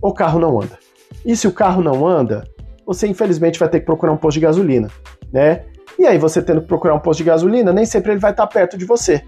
o 0.00 0.14
carro 0.14 0.38
não 0.38 0.60
anda. 0.60 0.78
E 1.26 1.36
se 1.36 1.48
o 1.48 1.52
carro 1.52 1.82
não 1.82 2.06
anda, 2.06 2.46
você 2.86 3.06
infelizmente 3.06 3.58
vai 3.58 3.68
ter 3.68 3.80
que 3.80 3.86
procurar 3.86 4.12
um 4.12 4.16
posto 4.16 4.36
de 4.36 4.46
gasolina, 4.46 4.88
né? 5.32 5.64
E 5.98 6.06
aí 6.06 6.18
você 6.18 6.40
tendo 6.40 6.60
que 6.60 6.68
procurar 6.68 6.94
um 6.94 7.00
posto 7.00 7.18
de 7.18 7.24
gasolina, 7.24 7.72
nem 7.72 7.84
sempre 7.84 8.12
ele 8.12 8.20
vai 8.20 8.30
estar 8.30 8.46
perto 8.46 8.78
de 8.78 8.84
você. 8.84 9.22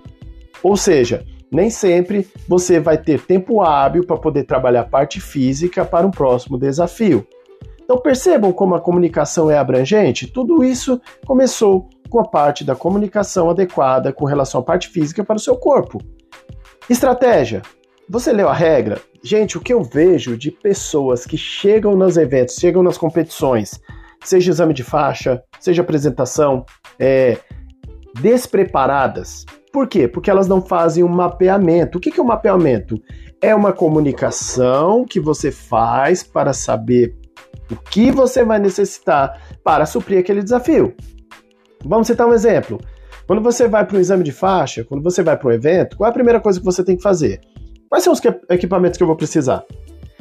Ou 0.62 0.76
seja, 0.76 1.24
nem 1.52 1.70
sempre 1.70 2.28
você 2.48 2.80
vai 2.80 2.98
ter 2.98 3.20
tempo 3.20 3.60
hábil 3.60 4.06
para 4.06 4.16
poder 4.16 4.44
trabalhar 4.44 4.80
a 4.80 4.88
parte 4.88 5.20
física 5.20 5.84
para 5.84 6.06
um 6.06 6.10
próximo 6.10 6.58
desafio. 6.58 7.26
Então 7.84 7.98
percebam 7.98 8.52
como 8.52 8.74
a 8.74 8.80
comunicação 8.80 9.50
é 9.50 9.58
abrangente? 9.58 10.26
Tudo 10.26 10.64
isso 10.64 11.00
começou 11.26 11.88
com 12.08 12.20
a 12.20 12.28
parte 12.28 12.64
da 12.64 12.74
comunicação 12.74 13.50
adequada 13.50 14.12
com 14.12 14.24
relação 14.24 14.60
à 14.60 14.64
parte 14.64 14.88
física 14.88 15.22
para 15.22 15.36
o 15.36 15.40
seu 15.40 15.56
corpo. 15.56 16.00
Estratégia. 16.88 17.62
Você 18.08 18.32
leu 18.32 18.48
a 18.48 18.54
regra? 18.54 19.00
Gente, 19.22 19.56
o 19.56 19.60
que 19.60 19.72
eu 19.72 19.82
vejo 19.82 20.36
de 20.36 20.50
pessoas 20.50 21.24
que 21.24 21.38
chegam 21.38 21.96
nos 21.96 22.18
eventos, 22.18 22.56
chegam 22.56 22.82
nas 22.82 22.98
competições, 22.98 23.80
seja 24.22 24.50
exame 24.50 24.74
de 24.74 24.84
faixa, 24.84 25.42
seja 25.58 25.80
apresentação, 25.80 26.66
é, 26.98 27.38
despreparadas, 28.20 29.46
por 29.74 29.88
quê? 29.88 30.06
Porque 30.06 30.30
elas 30.30 30.46
não 30.46 30.62
fazem 30.62 31.02
um 31.02 31.08
mapeamento. 31.08 31.98
O 31.98 32.00
que 32.00 32.20
é 32.20 32.22
um 32.22 32.26
mapeamento? 32.26 32.96
É 33.42 33.52
uma 33.52 33.72
comunicação 33.72 35.04
que 35.04 35.18
você 35.18 35.50
faz 35.50 36.22
para 36.22 36.52
saber 36.52 37.16
o 37.68 37.74
que 37.74 38.12
você 38.12 38.44
vai 38.44 38.60
necessitar 38.60 39.36
para 39.64 39.84
suprir 39.84 40.20
aquele 40.20 40.44
desafio. 40.44 40.94
Vamos 41.84 42.06
citar 42.06 42.24
um 42.24 42.32
exemplo. 42.32 42.78
Quando 43.26 43.42
você 43.42 43.66
vai 43.66 43.84
para 43.84 43.96
um 43.96 44.00
exame 44.00 44.22
de 44.22 44.30
faixa, 44.30 44.84
quando 44.84 45.02
você 45.02 45.24
vai 45.24 45.36
para 45.36 45.48
um 45.48 45.52
evento, 45.52 45.96
qual 45.96 46.06
é 46.06 46.10
a 46.10 46.14
primeira 46.14 46.38
coisa 46.38 46.60
que 46.60 46.64
você 46.64 46.84
tem 46.84 46.96
que 46.96 47.02
fazer? 47.02 47.40
Quais 47.88 48.04
são 48.04 48.12
os 48.12 48.20
equipamentos 48.48 48.96
que 48.96 49.02
eu 49.02 49.08
vou 49.08 49.16
precisar? 49.16 49.64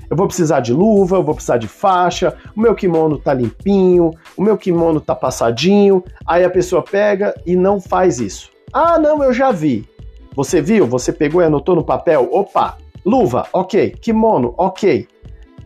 Eu 0.09 0.17
vou 0.17 0.25
precisar 0.25 0.61
de 0.61 0.73
luva, 0.73 1.17
eu 1.17 1.23
vou 1.23 1.35
precisar 1.35 1.57
de 1.57 1.67
faixa, 1.67 2.35
o 2.55 2.59
meu 2.59 2.73
kimono 2.73 3.19
tá 3.19 3.35
limpinho, 3.35 4.09
o 4.35 4.41
meu 4.41 4.57
kimono 4.57 4.99
tá 4.99 5.13
passadinho. 5.13 6.03
Aí 6.25 6.43
a 6.43 6.49
pessoa 6.49 6.81
pega 6.81 7.35
e 7.45 7.55
não 7.55 7.79
faz 7.79 8.19
isso. 8.19 8.52
Ah, 8.73 8.97
não, 8.97 9.23
eu 9.23 9.31
já 9.31 9.51
vi. 9.51 9.87
Você 10.35 10.59
viu? 10.59 10.87
Você 10.87 11.13
pegou 11.13 11.41
e 11.41 11.45
anotou 11.45 11.75
no 11.75 11.83
papel? 11.83 12.27
Opa! 12.31 12.77
Luva, 13.05 13.47
ok. 13.53 13.91
Kimono, 13.91 14.55
ok. 14.57 15.07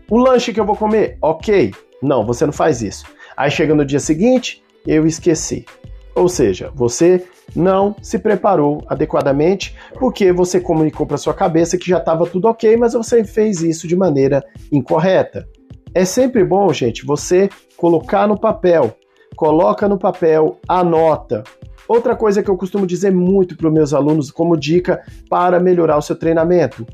O 0.10 0.18
lanche 0.18 0.52
que 0.52 0.60
eu 0.60 0.66
vou 0.66 0.76
comer, 0.76 1.18
ok. 1.22 1.72
Não, 2.02 2.26
você 2.26 2.46
não 2.46 2.52
faz 2.52 2.82
isso. 2.82 3.06
Aí 3.36 3.50
chega 3.50 3.74
no 3.74 3.86
dia 3.86 4.00
seguinte, 4.00 4.62
eu 4.86 5.08
esqueci. 5.08 5.66
Ou 6.14 6.28
seja, 6.28 6.70
você 6.76 7.26
não 7.56 7.96
se 8.02 8.20
preparou 8.20 8.84
adequadamente 8.88 9.76
porque 9.94 10.34
você 10.34 10.60
comunicou 10.60 11.06
para 11.06 11.18
sua 11.18 11.34
cabeça 11.34 11.78
que 11.78 11.90
já 11.90 12.00
estava 12.00 12.26
tudo 12.26 12.48
ok, 12.48 12.76
mas 12.76 12.94
você 12.94 13.24
fez 13.24 13.62
isso 13.62 13.88
de 13.88 13.96
maneira 13.96 14.44
incorreta. 14.72 15.48
É 15.94 16.04
sempre 16.04 16.44
bom, 16.44 16.74
gente, 16.74 17.06
você 17.06 17.50
colocar 17.78 18.28
no 18.28 18.38
papel. 18.38 18.98
Coloca 19.36 19.88
no 19.88 19.98
papel, 19.98 20.60
anota. 20.68 21.44
Outra 21.88 22.16
coisa 22.16 22.44
que 22.44 22.50
eu 22.50 22.58
costumo 22.58 22.86
dizer 22.86 23.12
muito 23.12 23.56
para 23.56 23.68
os 23.68 23.74
meus 23.74 23.94
alunos 23.94 24.30
como 24.30 24.58
dica 24.58 25.02
para 25.30 25.60
melhorar 25.60 25.98
o 25.98 26.02
seu 26.02 26.16
treinamento: 26.16 26.86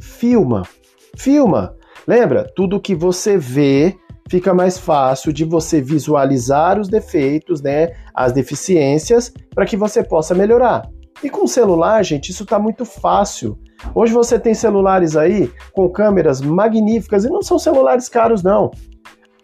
filma. 0.00 0.62
Filma. 1.16 1.74
Lembra? 2.06 2.50
Tudo 2.56 2.80
que 2.80 2.94
você 2.94 3.36
vê 3.36 3.96
fica 4.28 4.52
mais 4.52 4.78
fácil 4.78 5.32
de 5.32 5.44
você 5.44 5.80
visualizar 5.80 6.78
os 6.78 6.88
defeitos, 6.88 7.62
né, 7.62 7.94
as 8.14 8.30
deficiências, 8.30 9.32
para 9.54 9.64
que 9.64 9.76
você 9.76 10.02
possa 10.02 10.34
melhorar. 10.34 10.88
E 11.22 11.28
com 11.28 11.46
celular, 11.46 12.02
gente, 12.04 12.30
isso 12.30 12.44
está 12.44 12.58
muito 12.58 12.84
fácil. 12.84 13.58
Hoje 13.94 14.12
você 14.12 14.38
tem 14.38 14.54
celulares 14.54 15.16
aí 15.16 15.50
com 15.72 15.88
câmeras 15.88 16.40
magníficas 16.40 17.24
e 17.24 17.30
não 17.30 17.42
são 17.42 17.58
celulares 17.58 18.08
caros 18.08 18.42
não. 18.42 18.70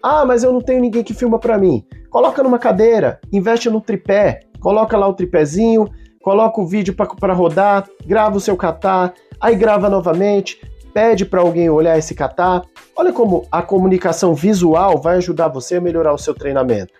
Ah, 0.02 0.24
mas 0.24 0.44
eu 0.44 0.52
não 0.52 0.60
tenho 0.60 0.82
ninguém 0.82 1.02
que 1.02 1.14
filma 1.14 1.38
para 1.38 1.58
mim. 1.58 1.84
Coloca 2.10 2.42
numa 2.42 2.58
cadeira, 2.58 3.18
investe 3.32 3.70
no 3.70 3.80
tripé, 3.80 4.40
coloca 4.64 4.96
lá 4.96 5.06
o 5.06 5.12
tripézinho, 5.12 5.90
coloca 6.22 6.58
o 6.58 6.66
vídeo 6.66 6.94
para 6.94 7.34
rodar, 7.34 7.86
grava 8.06 8.38
o 8.38 8.40
seu 8.40 8.56
catar, 8.56 9.12
aí 9.38 9.54
grava 9.54 9.90
novamente, 9.90 10.58
pede 10.94 11.26
para 11.26 11.42
alguém 11.42 11.68
olhar 11.68 11.98
esse 11.98 12.14
catar. 12.14 12.62
Olha 12.96 13.12
como 13.12 13.46
a 13.52 13.60
comunicação 13.60 14.32
visual 14.32 14.98
vai 14.98 15.18
ajudar 15.18 15.48
você 15.48 15.76
a 15.76 15.80
melhorar 15.82 16.14
o 16.14 16.18
seu 16.18 16.32
treinamento. 16.32 16.94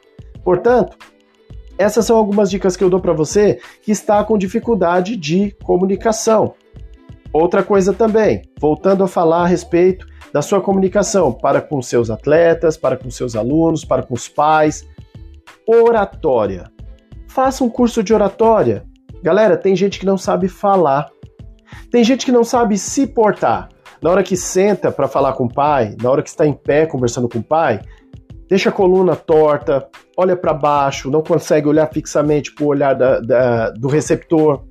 Portanto, 0.44 0.94
essas 1.78 2.04
são 2.04 2.18
algumas 2.18 2.50
dicas 2.50 2.76
que 2.76 2.84
eu 2.84 2.90
dou 2.90 3.00
para 3.00 3.14
você 3.14 3.58
que 3.80 3.90
está 3.90 4.22
com 4.22 4.36
dificuldade 4.36 5.16
de 5.16 5.56
comunicação. 5.64 6.52
Outra 7.32 7.62
coisa 7.62 7.94
também, 7.94 8.42
voltando 8.60 9.02
a 9.02 9.08
falar 9.08 9.44
a 9.44 9.46
respeito 9.46 10.06
da 10.34 10.42
sua 10.42 10.60
comunicação 10.60 11.32
para 11.32 11.62
com 11.62 11.80
seus 11.80 12.10
atletas, 12.10 12.76
para 12.76 12.98
com 12.98 13.10
seus 13.10 13.34
alunos, 13.34 13.86
para 13.86 14.02
com 14.02 14.12
os 14.12 14.28
pais. 14.28 14.86
Oratória. 15.66 16.73
Faça 17.34 17.64
um 17.64 17.68
curso 17.68 18.00
de 18.00 18.14
oratória. 18.14 18.84
Galera, 19.20 19.56
tem 19.56 19.74
gente 19.74 19.98
que 19.98 20.06
não 20.06 20.16
sabe 20.16 20.46
falar. 20.46 21.10
Tem 21.90 22.04
gente 22.04 22.24
que 22.24 22.30
não 22.30 22.44
sabe 22.44 22.78
se 22.78 23.08
portar. 23.08 23.70
Na 24.00 24.08
hora 24.08 24.22
que 24.22 24.36
senta 24.36 24.92
para 24.92 25.08
falar 25.08 25.32
com 25.32 25.46
o 25.46 25.52
pai, 25.52 25.96
na 26.00 26.12
hora 26.12 26.22
que 26.22 26.28
está 26.28 26.46
em 26.46 26.52
pé 26.52 26.86
conversando 26.86 27.28
com 27.28 27.40
o 27.40 27.42
pai, 27.42 27.80
deixa 28.48 28.68
a 28.68 28.72
coluna 28.72 29.16
torta, 29.16 29.84
olha 30.16 30.36
para 30.36 30.54
baixo, 30.54 31.10
não 31.10 31.24
consegue 31.24 31.66
olhar 31.66 31.88
fixamente 31.92 32.54
para 32.54 32.64
o 32.64 32.68
olhar 32.68 32.94
da, 32.94 33.18
da, 33.18 33.70
do 33.70 33.88
receptor. 33.88 34.62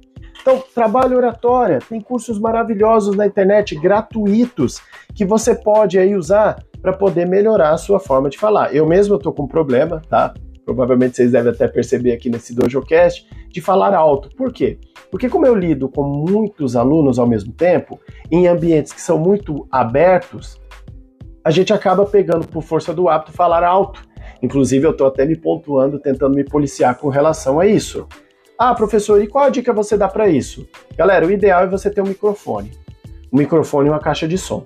Então, 0.41 0.63
trabalho 0.73 1.17
oratória, 1.17 1.79
tem 1.79 1.99
cursos 1.99 2.39
maravilhosos 2.39 3.13
na 3.13 3.27
internet, 3.27 3.75
gratuitos, 3.75 4.79
que 5.13 5.25
você 5.25 5.53
pode 5.53 5.99
aí 5.99 6.15
usar 6.15 6.63
para 6.81 6.93
poder 6.93 7.27
melhorar 7.27 7.71
a 7.71 7.77
sua 7.77 7.99
forma 7.99 8.29
de 8.29 8.37
falar. 8.37 8.73
Eu 8.73 8.87
mesmo 8.87 9.17
estou 9.17 9.33
com 9.33 9.43
um 9.43 9.47
problema, 9.47 10.01
tá? 10.07 10.33
Provavelmente 10.65 11.17
vocês 11.17 11.31
devem 11.31 11.51
até 11.51 11.67
perceber 11.67 12.13
aqui 12.13 12.29
nesse 12.29 12.55
DojoCast, 12.55 13.27
de 13.49 13.61
falar 13.61 13.93
alto. 13.93 14.29
Por 14.35 14.51
quê? 14.51 14.77
Porque 15.11 15.29
como 15.29 15.45
eu 15.45 15.55
lido 15.55 15.89
com 15.89 16.03
muitos 16.03 16.75
alunos 16.75 17.19
ao 17.19 17.27
mesmo 17.27 17.51
tempo, 17.53 17.99
em 18.31 18.47
ambientes 18.47 18.93
que 18.93 19.01
são 19.01 19.17
muito 19.17 19.67
abertos, 19.71 20.59
a 21.43 21.51
gente 21.51 21.73
acaba 21.73 22.05
pegando 22.05 22.47
por 22.47 22.63
força 22.63 22.93
do 22.93 23.09
hábito 23.09 23.33
falar 23.33 23.63
alto. 23.63 24.01
Inclusive, 24.41 24.85
eu 24.85 24.91
estou 24.91 25.07
até 25.07 25.25
me 25.25 25.35
pontuando, 25.35 25.99
tentando 25.99 26.35
me 26.35 26.43
policiar 26.43 26.97
com 26.97 27.09
relação 27.09 27.59
a 27.59 27.65
isso. 27.65 28.07
Ah, 28.57 28.73
professor, 28.73 29.21
e 29.21 29.27
qual 29.27 29.45
a 29.45 29.49
dica 29.49 29.73
você 29.73 29.97
dá 29.97 30.07
para 30.07 30.29
isso? 30.29 30.67
Galera, 30.95 31.25
o 31.25 31.31
ideal 31.31 31.63
é 31.63 31.67
você 31.67 31.89
ter 31.89 32.01
um 32.01 32.07
microfone. 32.07 32.71
Um 33.31 33.37
microfone 33.37 33.87
e 33.87 33.91
uma 33.91 33.99
caixa 33.99 34.27
de 34.27 34.37
som. 34.37 34.63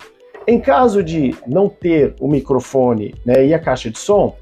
Em 0.48 0.60
caso 0.60 1.04
de 1.04 1.36
não 1.46 1.68
ter 1.68 2.16
o 2.20 2.28
microfone 2.28 3.16
né, 3.26 3.46
e 3.46 3.54
a 3.54 3.60
caixa 3.60 3.90
de 3.90 3.98
som, 3.98 4.36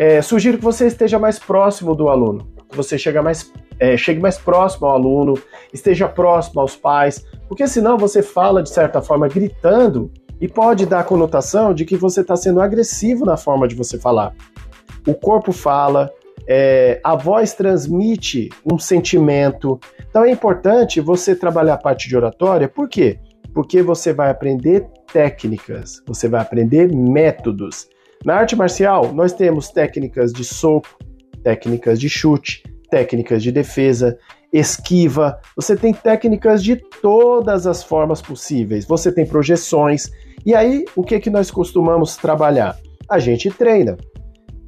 é, 0.00 0.22
sugiro 0.22 0.56
que 0.56 0.64
você 0.64 0.86
esteja 0.86 1.18
mais 1.18 1.38
próximo 1.38 1.94
do 1.94 2.08
aluno, 2.08 2.48
que 2.70 2.74
você 2.74 2.96
chegue 2.96 3.20
mais, 3.20 3.52
é, 3.78 3.98
chegue 3.98 4.18
mais 4.18 4.38
próximo 4.38 4.86
ao 4.86 4.94
aluno, 4.94 5.34
esteja 5.74 6.08
próximo 6.08 6.62
aos 6.62 6.74
pais, 6.74 7.22
porque 7.46 7.68
senão 7.68 7.98
você 7.98 8.22
fala 8.22 8.62
de 8.62 8.70
certa 8.70 9.02
forma 9.02 9.28
gritando 9.28 10.10
e 10.40 10.48
pode 10.48 10.86
dar 10.86 11.00
a 11.00 11.04
conotação 11.04 11.74
de 11.74 11.84
que 11.84 11.98
você 11.98 12.22
está 12.22 12.34
sendo 12.34 12.62
agressivo 12.62 13.26
na 13.26 13.36
forma 13.36 13.68
de 13.68 13.74
você 13.74 13.98
falar. 13.98 14.32
O 15.06 15.12
corpo 15.12 15.52
fala, 15.52 16.10
é, 16.48 16.98
a 17.04 17.14
voz 17.14 17.52
transmite 17.52 18.48
um 18.64 18.78
sentimento. 18.78 19.78
Então 20.08 20.24
é 20.24 20.30
importante 20.30 20.98
você 20.98 21.36
trabalhar 21.36 21.74
a 21.74 21.78
parte 21.78 22.08
de 22.08 22.16
oratória, 22.16 22.70
por 22.70 22.88
quê? 22.88 23.18
Porque 23.52 23.82
você 23.82 24.14
vai 24.14 24.30
aprender 24.30 24.86
técnicas, 25.12 26.02
você 26.06 26.26
vai 26.26 26.40
aprender 26.40 26.90
métodos. 26.90 27.86
Na 28.22 28.34
arte 28.34 28.54
marcial, 28.54 29.14
nós 29.14 29.32
temos 29.32 29.70
técnicas 29.70 30.30
de 30.30 30.44
soco, 30.44 30.98
técnicas 31.42 31.98
de 31.98 32.08
chute, 32.08 32.62
técnicas 32.90 33.42
de 33.42 33.50
defesa, 33.50 34.18
esquiva, 34.52 35.40
você 35.56 35.74
tem 35.74 35.94
técnicas 35.94 36.62
de 36.62 36.76
todas 37.00 37.66
as 37.66 37.82
formas 37.82 38.20
possíveis, 38.20 38.84
você 38.84 39.10
tem 39.10 39.24
projeções. 39.24 40.10
E 40.44 40.54
aí, 40.54 40.84
o 40.94 41.02
que, 41.02 41.18
que 41.18 41.30
nós 41.30 41.50
costumamos 41.50 42.16
trabalhar? 42.16 42.76
A 43.08 43.18
gente 43.18 43.48
treina. 43.50 43.96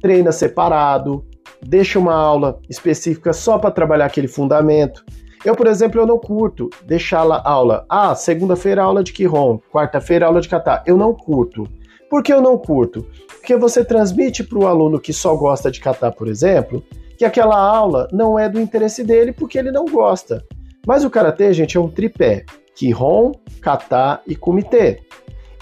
Treina 0.01 0.31
separado, 0.31 1.23
deixa 1.61 1.99
uma 1.99 2.15
aula 2.15 2.59
específica 2.67 3.33
só 3.33 3.59
para 3.59 3.69
trabalhar 3.69 4.05
aquele 4.05 4.27
fundamento. 4.27 5.05
Eu, 5.45 5.55
por 5.55 5.67
exemplo, 5.67 6.01
eu 6.01 6.07
não 6.07 6.17
curto 6.17 6.69
deixar 6.85 7.21
a 7.29 7.49
aula. 7.49 7.85
Ah, 7.87 8.15
segunda-feira 8.15 8.81
aula 8.81 9.03
de 9.03 9.13
Kihon, 9.13 9.59
quarta-feira 9.71 10.25
aula 10.25 10.41
de 10.41 10.49
Kata. 10.49 10.81
Eu 10.87 10.97
não 10.97 11.13
curto. 11.13 11.67
Por 12.13 12.21
que 12.21 12.31
eu 12.31 12.43
não 12.43 12.59
curto? 12.59 13.07
Porque 13.27 13.57
você 13.57 13.83
transmite 13.83 14.43
para 14.43 14.59
o 14.59 14.67
aluno 14.67 14.99
que 14.99 15.11
só 15.11 15.35
gosta 15.35 15.71
de 15.71 15.79
Kata, 15.79 16.11
por 16.11 16.27
exemplo, 16.27 16.83
que 17.17 17.25
aquela 17.25 17.57
aula 17.57 18.07
não 18.11 18.37
é 18.37 18.47
do 18.47 18.61
interesse 18.61 19.03
dele 19.03 19.31
porque 19.33 19.57
ele 19.57 19.71
não 19.71 19.85
gosta. 19.85 20.45
Mas 20.85 21.03
o 21.03 21.09
karatê, 21.09 21.51
gente, 21.53 21.75
é 21.75 21.79
um 21.79 21.89
tripé: 21.89 22.45
Kihon, 22.75 23.31
Kata 23.59 24.21
e 24.27 24.35
Kumite. 24.35 25.01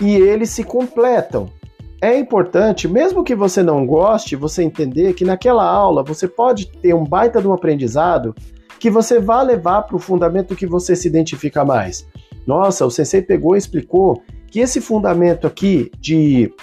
E 0.02 0.14
eles 0.14 0.50
se 0.50 0.66
completam 0.66 1.48
é 2.02 2.20
importante, 2.20 2.86
mesmo 2.86 3.24
que 3.24 3.34
você 3.34 3.64
não 3.64 3.86
goste, 3.86 4.36
você 4.36 4.62
entender 4.62 5.14
que 5.14 5.24
naquela 5.24 5.64
aula 5.64 6.04
você 6.04 6.28
pode 6.28 6.70
ter 6.70 6.94
um 6.94 7.06
baita 7.06 7.42
de 7.42 7.48
um 7.48 7.54
aprendizado 7.54 8.36
que 8.78 8.90
você 8.90 9.22
vai 9.22 9.46
levar 9.46 9.84
para 9.84 9.96
o 9.96 10.00
fundamento 10.00 10.54
que 10.54 10.68
você 10.68 10.98
se 10.98 11.08
identifica 11.08 11.64
mais. 11.64 12.06
Nossa, 12.46 12.86
o 12.86 12.92
sensei 12.92 13.22
pegou 13.22 13.56
e 13.56 13.60
explicou 13.60 14.22
que 14.52 14.60
esse 14.60 14.80
fundamento 14.80 15.48
aqui 15.48 15.90
de 16.00 16.54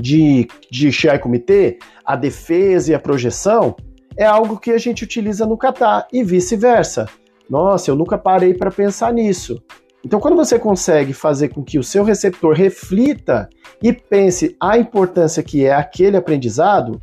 de, 0.00 0.48
de 0.70 0.90
Shiai 0.90 1.18
Kumite, 1.18 1.78
a 2.04 2.16
defesa 2.16 2.90
e 2.90 2.94
a 2.94 2.98
projeção, 2.98 3.76
é 4.16 4.24
algo 4.24 4.58
que 4.58 4.70
a 4.70 4.78
gente 4.78 5.04
utiliza 5.04 5.44
no 5.44 5.58
kata 5.58 6.06
e 6.12 6.24
vice-versa. 6.24 7.06
Nossa, 7.48 7.90
eu 7.90 7.96
nunca 7.96 8.16
parei 8.16 8.54
para 8.54 8.70
pensar 8.70 9.12
nisso. 9.12 9.62
Então, 10.04 10.18
quando 10.18 10.36
você 10.36 10.58
consegue 10.58 11.12
fazer 11.12 11.48
com 11.48 11.62
que 11.62 11.78
o 11.78 11.82
seu 11.82 12.02
receptor 12.02 12.54
reflita 12.54 13.48
e 13.82 13.92
pense 13.92 14.56
a 14.58 14.78
importância 14.78 15.42
que 15.42 15.66
é 15.66 15.74
aquele 15.74 16.16
aprendizado, 16.16 17.00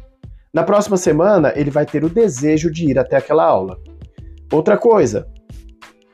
na 0.52 0.63
próxima 0.63 0.98
semana 0.98 1.54
ele 1.56 1.70
vai 1.70 1.86
ter 1.86 2.04
o 2.04 2.10
desejo 2.10 2.72
de 2.72 2.89
ir 2.89 2.98
até 2.98 3.17
aquela 3.17 3.46
aula. 3.46 3.78
Outra 4.52 4.78
coisa, 4.78 5.28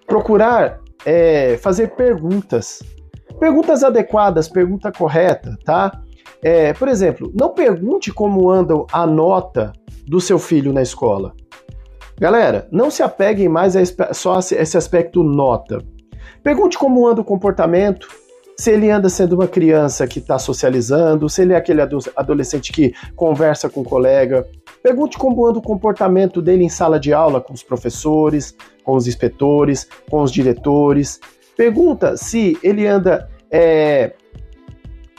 procurar 0.05 0.81
é, 1.05 1.57
fazer 1.57 1.95
perguntas. 1.95 2.81
Perguntas 3.39 3.83
adequadas, 3.83 4.47
pergunta 4.47 4.91
correta, 4.91 5.57
tá? 5.65 6.01
É, 6.41 6.73
por 6.73 6.87
exemplo, 6.87 7.31
não 7.33 7.49
pergunte 7.49 8.11
como 8.11 8.49
anda 8.49 8.73
a 8.91 9.07
nota 9.07 9.71
do 10.05 10.19
seu 10.19 10.37
filho 10.37 10.73
na 10.73 10.81
escola. 10.81 11.33
Galera, 12.19 12.67
não 12.71 12.91
se 12.91 13.01
apeguem 13.01 13.49
mais 13.49 13.75
a 13.75 14.13
só 14.13 14.35
a 14.35 14.39
esse 14.39 14.77
aspecto 14.77 15.23
nota. 15.23 15.79
Pergunte 16.43 16.77
como 16.77 17.07
anda 17.07 17.21
o 17.21 17.25
comportamento, 17.25 18.07
se 18.57 18.71
ele 18.71 18.89
anda 18.89 19.09
sendo 19.09 19.33
uma 19.33 19.47
criança 19.47 20.05
que 20.05 20.19
está 20.19 20.37
socializando, 20.37 21.27
se 21.27 21.41
ele 21.41 21.53
é 21.53 21.55
aquele 21.55 21.81
adolescente 21.81 22.71
que 22.71 22.93
conversa 23.15 23.69
com 23.69 23.81
o 23.81 23.85
colega. 23.85 24.45
Pergunte 24.81 25.17
como 25.17 25.45
anda 25.45 25.59
o 25.59 25.61
comportamento 25.61 26.41
dele 26.41 26.63
em 26.63 26.69
sala 26.69 26.99
de 26.99 27.13
aula 27.13 27.41
com 27.41 27.53
os 27.53 27.63
professores, 27.63 28.55
com 28.83 28.95
os 28.95 29.07
inspetores, 29.07 29.87
com 30.09 30.21
os 30.21 30.31
diretores. 30.31 31.19
Pergunta 31.55 32.17
se 32.17 32.57
ele 32.63 32.87
anda 32.87 33.29
é, 33.51 34.13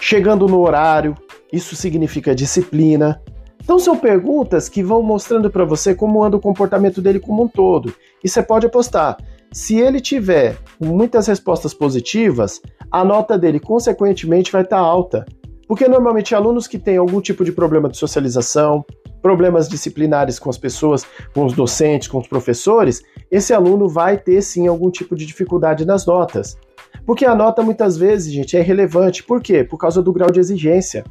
chegando 0.01 0.49
no 0.49 0.61
horário, 0.61 1.15
isso 1.53 1.77
significa 1.77 2.35
disciplina. 2.35 3.23
Então 3.63 3.79
são 3.79 3.97
perguntas 3.97 4.69
que 4.69 4.83
vão 4.83 5.03
mostrando 5.03 5.49
para 5.51 5.65
você 5.65 5.95
como 5.95 6.23
anda 6.23 6.37
o 6.37 6.41
comportamento 6.41 7.01
dele 7.01 7.19
como 7.19 7.45
um 7.45 7.49
todo. 7.49 7.95
E 8.23 8.29
você 8.29 8.43
pode 8.43 8.67
apostar. 8.67 9.17
Se 9.53 9.79
ele 9.79 10.01
tiver 10.01 10.59
muitas 10.81 11.29
respostas 11.29 11.73
positivas, 11.73 12.61
a 12.91 13.05
nota 13.05 13.39
dele 13.39 13.61
consequentemente 13.61 14.51
vai 14.51 14.63
estar 14.63 14.77
tá 14.77 14.83
alta. 14.83 15.25
Porque 15.67 15.89
normalmente 15.89 16.35
alunos 16.35 16.67
que 16.67 16.79
têm 16.79 16.97
algum 16.97 17.21
tipo 17.21 17.45
de 17.45 17.53
problema 17.53 17.89
de 17.89 17.97
socialização, 17.97 18.85
problemas 19.25 19.71
disciplinares 19.71 20.39
com 20.39 20.51
as 20.51 20.59
pessoas, 20.59 21.07
com 21.33 21.47
os 21.47 21.55
docentes, 21.55 22.09
com 22.09 22.19
os 22.19 22.29
professores, 22.29 23.03
esse 23.31 23.55
aluno 23.55 23.89
vai 23.89 24.19
ter 24.19 24.43
sim 24.43 24.67
algum 24.67 24.91
tipo 24.91 25.17
de 25.17 25.25
dificuldade 25.25 25.87
nas 25.87 26.05
notas. 26.05 26.59
Porque 27.07 27.25
a 27.25 27.35
nota 27.35 27.63
muitas 27.63 27.97
vezes, 27.97 28.31
gente, 28.31 28.55
é 28.55 28.61
irrelevante. 28.61 29.23
Por 29.25 29.41
quê? 29.41 29.65
Por 29.65 29.79
causa 29.79 30.03
do 30.03 30.13
grau 30.13 30.31
de 30.31 30.41
exigência. 30.41 31.05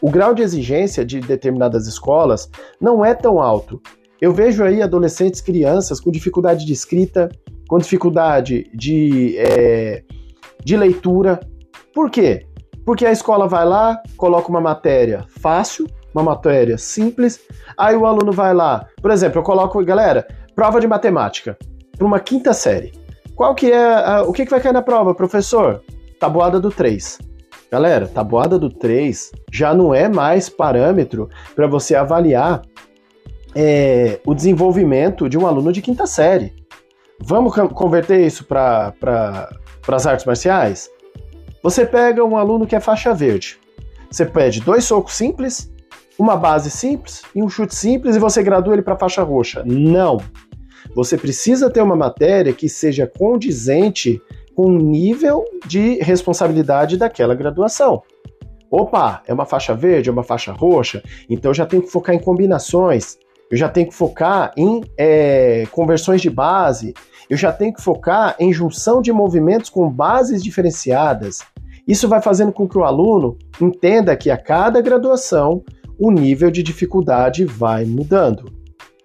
O 0.00 0.10
grau 0.10 0.32
de 0.32 0.40
exigência 0.40 1.04
de 1.04 1.20
determinadas 1.20 1.86
escolas 1.86 2.50
não 2.80 3.04
é 3.04 3.12
tão 3.14 3.38
alto. 3.38 3.78
Eu 4.22 4.32
vejo 4.32 4.64
aí 4.64 4.80
adolescentes, 4.80 5.42
crianças 5.42 6.00
com 6.00 6.10
dificuldade 6.10 6.64
de 6.64 6.72
escrita, 6.72 7.28
com 7.68 7.76
dificuldade 7.76 8.70
de, 8.72 9.36
é, 9.36 10.02
de 10.64 10.78
leitura. 10.78 11.38
Por 11.92 12.10
quê? 12.10 12.46
Porque 12.86 13.04
a 13.04 13.12
escola 13.12 13.46
vai 13.46 13.66
lá, 13.66 14.02
coloca 14.16 14.48
uma 14.48 14.62
matéria 14.62 15.26
fácil, 15.28 15.86
uma 16.14 16.22
matéria 16.22 16.76
simples, 16.76 17.40
aí 17.76 17.96
o 17.96 18.06
aluno 18.06 18.32
vai 18.32 18.54
lá, 18.54 18.86
por 19.00 19.10
exemplo, 19.10 19.38
eu 19.38 19.42
coloco, 19.42 19.84
galera, 19.84 20.26
prova 20.54 20.80
de 20.80 20.86
matemática 20.86 21.56
para 21.96 22.06
uma 22.06 22.20
quinta 22.20 22.52
série. 22.52 22.92
Qual 23.34 23.54
que 23.54 23.70
é, 23.72 23.94
a, 23.94 24.22
o 24.22 24.32
que, 24.32 24.44
que 24.44 24.50
vai 24.50 24.60
cair 24.60 24.72
na 24.72 24.82
prova, 24.82 25.14
professor? 25.14 25.82
Tabuada 26.18 26.60
do 26.60 26.70
3. 26.70 27.18
Galera, 27.70 28.06
tabuada 28.08 28.58
do 28.58 28.68
3 28.68 29.30
já 29.52 29.72
não 29.72 29.94
é 29.94 30.08
mais 30.08 30.48
parâmetro 30.48 31.28
para 31.54 31.66
você 31.66 31.94
avaliar 31.94 32.62
é, 33.54 34.20
o 34.26 34.34
desenvolvimento 34.34 35.28
de 35.28 35.38
um 35.38 35.46
aluno 35.46 35.72
de 35.72 35.80
quinta 35.80 36.06
série. 36.06 36.52
Vamos 37.18 37.54
converter 37.72 38.26
isso 38.26 38.44
para 38.44 38.92
pra, 38.98 39.48
as 39.88 40.06
artes 40.06 40.24
marciais? 40.24 40.90
Você 41.62 41.84
pega 41.84 42.24
um 42.24 42.36
aluno 42.36 42.66
que 42.66 42.74
é 42.74 42.80
faixa 42.80 43.14
verde. 43.14 43.58
Você 44.10 44.24
pede 44.24 44.60
dois 44.60 44.84
socos 44.84 45.14
simples, 45.14 45.70
uma 46.20 46.36
base 46.36 46.70
simples 46.70 47.22
e 47.34 47.42
um 47.42 47.48
chute 47.48 47.74
simples 47.74 48.14
e 48.14 48.18
você 48.18 48.42
gradua 48.42 48.74
ele 48.74 48.82
para 48.82 48.94
faixa 48.94 49.22
roxa. 49.22 49.62
Não. 49.64 50.18
Você 50.94 51.16
precisa 51.16 51.70
ter 51.70 51.80
uma 51.80 51.96
matéria 51.96 52.52
que 52.52 52.68
seja 52.68 53.06
condizente 53.06 54.20
com 54.54 54.66
o 54.66 54.78
nível 54.78 55.42
de 55.66 55.94
responsabilidade 56.02 56.98
daquela 56.98 57.34
graduação. 57.34 58.02
Opa, 58.70 59.22
é 59.26 59.32
uma 59.32 59.46
faixa 59.46 59.74
verde, 59.74 60.10
é 60.10 60.12
uma 60.12 60.22
faixa 60.22 60.52
roxa, 60.52 61.02
então 61.28 61.54
já 61.54 61.64
tenho 61.64 61.82
que 61.82 61.90
focar 61.90 62.14
em 62.14 62.20
combinações, 62.20 63.16
eu 63.50 63.56
já 63.56 63.70
tenho 63.70 63.88
que 63.88 63.94
focar 63.94 64.52
em 64.58 64.82
é, 64.98 65.64
conversões 65.72 66.20
de 66.20 66.28
base, 66.28 66.92
eu 67.30 67.36
já 67.36 67.50
tenho 67.50 67.72
que 67.72 67.82
focar 67.82 68.36
em 68.38 68.52
junção 68.52 69.00
de 69.00 69.10
movimentos 69.10 69.70
com 69.70 69.88
bases 69.88 70.42
diferenciadas. 70.42 71.38
Isso 71.88 72.08
vai 72.08 72.20
fazendo 72.20 72.52
com 72.52 72.68
que 72.68 72.76
o 72.76 72.84
aluno 72.84 73.38
entenda 73.60 74.14
que 74.14 74.30
a 74.30 74.36
cada 74.36 74.82
graduação 74.82 75.64
o 76.00 76.10
nível 76.10 76.50
de 76.50 76.62
dificuldade 76.62 77.44
vai 77.44 77.84
mudando. 77.84 78.50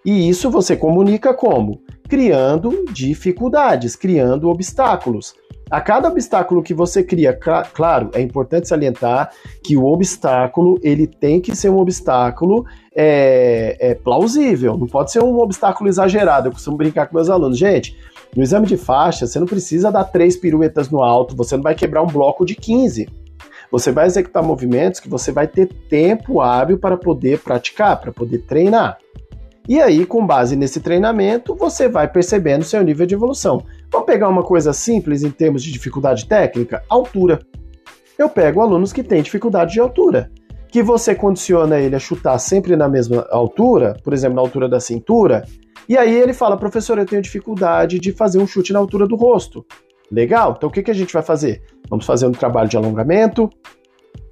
E 0.06 0.30
isso 0.30 0.50
você 0.50 0.78
comunica 0.78 1.34
como? 1.34 1.82
Criando 2.08 2.86
dificuldades, 2.92 3.96
criando 3.96 4.50
obstáculos. 4.50 5.36
A 5.70 5.82
cada 5.82 6.08
obstáculo 6.08 6.62
que 6.62 6.76
você 6.76 7.04
cria, 7.04 7.34
claro, 7.74 8.12
é 8.14 8.22
importante 8.22 8.68
salientar 8.68 9.32
que 9.64 9.76
o 9.76 9.84
obstáculo 9.84 10.80
ele 10.84 11.08
tem 11.08 11.42
que 11.42 11.56
ser 11.56 11.70
um 11.70 11.80
obstáculo 11.80 12.66
é, 12.96 13.76
é 13.80 13.96
plausível, 13.96 14.78
não 14.78 14.88
pode 14.88 15.12
ser 15.12 15.24
um 15.24 15.38
obstáculo 15.40 15.90
exagerado. 15.90 16.48
Eu 16.48 16.54
costumo 16.54 16.78
brincar 16.78 17.08
com 17.08 17.16
meus 17.16 17.30
alunos, 17.30 17.58
gente. 17.58 17.98
No 18.36 18.44
exame 18.44 18.68
de 18.68 18.78
faixa, 18.78 19.26
você 19.26 19.40
não 19.40 19.48
precisa 19.48 19.92
dar 19.92 20.04
três 20.06 20.38
piruetas 20.38 20.90
no 20.90 21.02
alto, 21.02 21.36
você 21.36 21.56
não 21.56 21.64
vai 21.64 21.74
quebrar 21.74 22.04
um 22.04 22.08
bloco 22.08 22.46
de 22.46 22.56
15. 22.56 23.10
Você 23.71 23.91
vai 23.91 24.06
executar 24.06 24.43
movimentos 24.43 24.99
que 24.99 25.10
você 25.10 25.32
vai 25.32 25.47
ter 25.47 25.67
tempo 25.89 26.41
hábil 26.41 26.78
para 26.78 26.97
poder 26.97 27.39
praticar, 27.39 27.99
para 27.99 28.12
poder 28.12 28.39
treinar. 28.39 28.97
E 29.67 29.82
aí, 29.82 30.06
com 30.06 30.25
base 30.25 30.56
nesse 30.56 30.80
treinamento, 30.80 31.56
você 31.56 31.89
vai 31.89 32.08
percebendo 32.08 32.63
seu 32.63 32.84
nível 32.84 33.06
de 33.06 33.15
evolução. 33.15 33.63
Vamos 33.91 34.06
pegar 34.06 34.30
uma 34.30 34.43
coisa 34.43 34.71
simples 34.73 35.23
em 35.23 35.32
termos 35.32 35.63
de 35.63 35.71
dificuldade 35.71 36.28
técnica? 36.28 36.84
Altura. 36.88 37.39
Eu 38.17 38.30
pego 38.30 38.62
alunos 38.62 38.93
que 38.93 39.04
têm 39.04 39.23
dificuldade 39.23 39.73
de 39.73 39.80
altura, 39.80 40.32
que 40.69 40.84
você 40.84 41.15
condiciona 41.15 41.80
ele 41.80 41.95
a 41.95 41.99
chutar 41.99 42.38
sempre 42.38 42.75
na 42.75 42.88
mesma 42.88 43.28
altura, 43.32 43.97
por 44.04 44.13
exemplo, 44.13 44.36
na 44.36 44.41
altura 44.41 44.69
da 44.69 44.80
cintura, 44.80 45.43
e 45.88 45.97
aí 45.97 46.13
ele 46.13 46.34
fala, 46.34 46.58
professor, 46.58 46.97
eu 46.97 47.06
tenho 47.06 47.21
dificuldade 47.21 47.99
de 47.99 48.12
fazer 48.12 48.39
um 48.39 48.47
chute 48.47 48.73
na 48.73 48.80
altura 48.80 49.08
do 49.08 49.15
rosto. 49.15 49.65
Legal, 50.12 50.54
então 50.58 50.70
o 50.70 50.72
que, 50.72 50.84
que 50.84 50.91
a 50.91 50.96
gente 50.96 51.13
vai 51.13 51.24
fazer? 51.24 51.63
Vamos 51.89 52.06
fazer 52.06 52.28
um 52.28 52.32
trabalho 52.32 52.70
de 52.70 52.78
alongamento, 52.78 53.50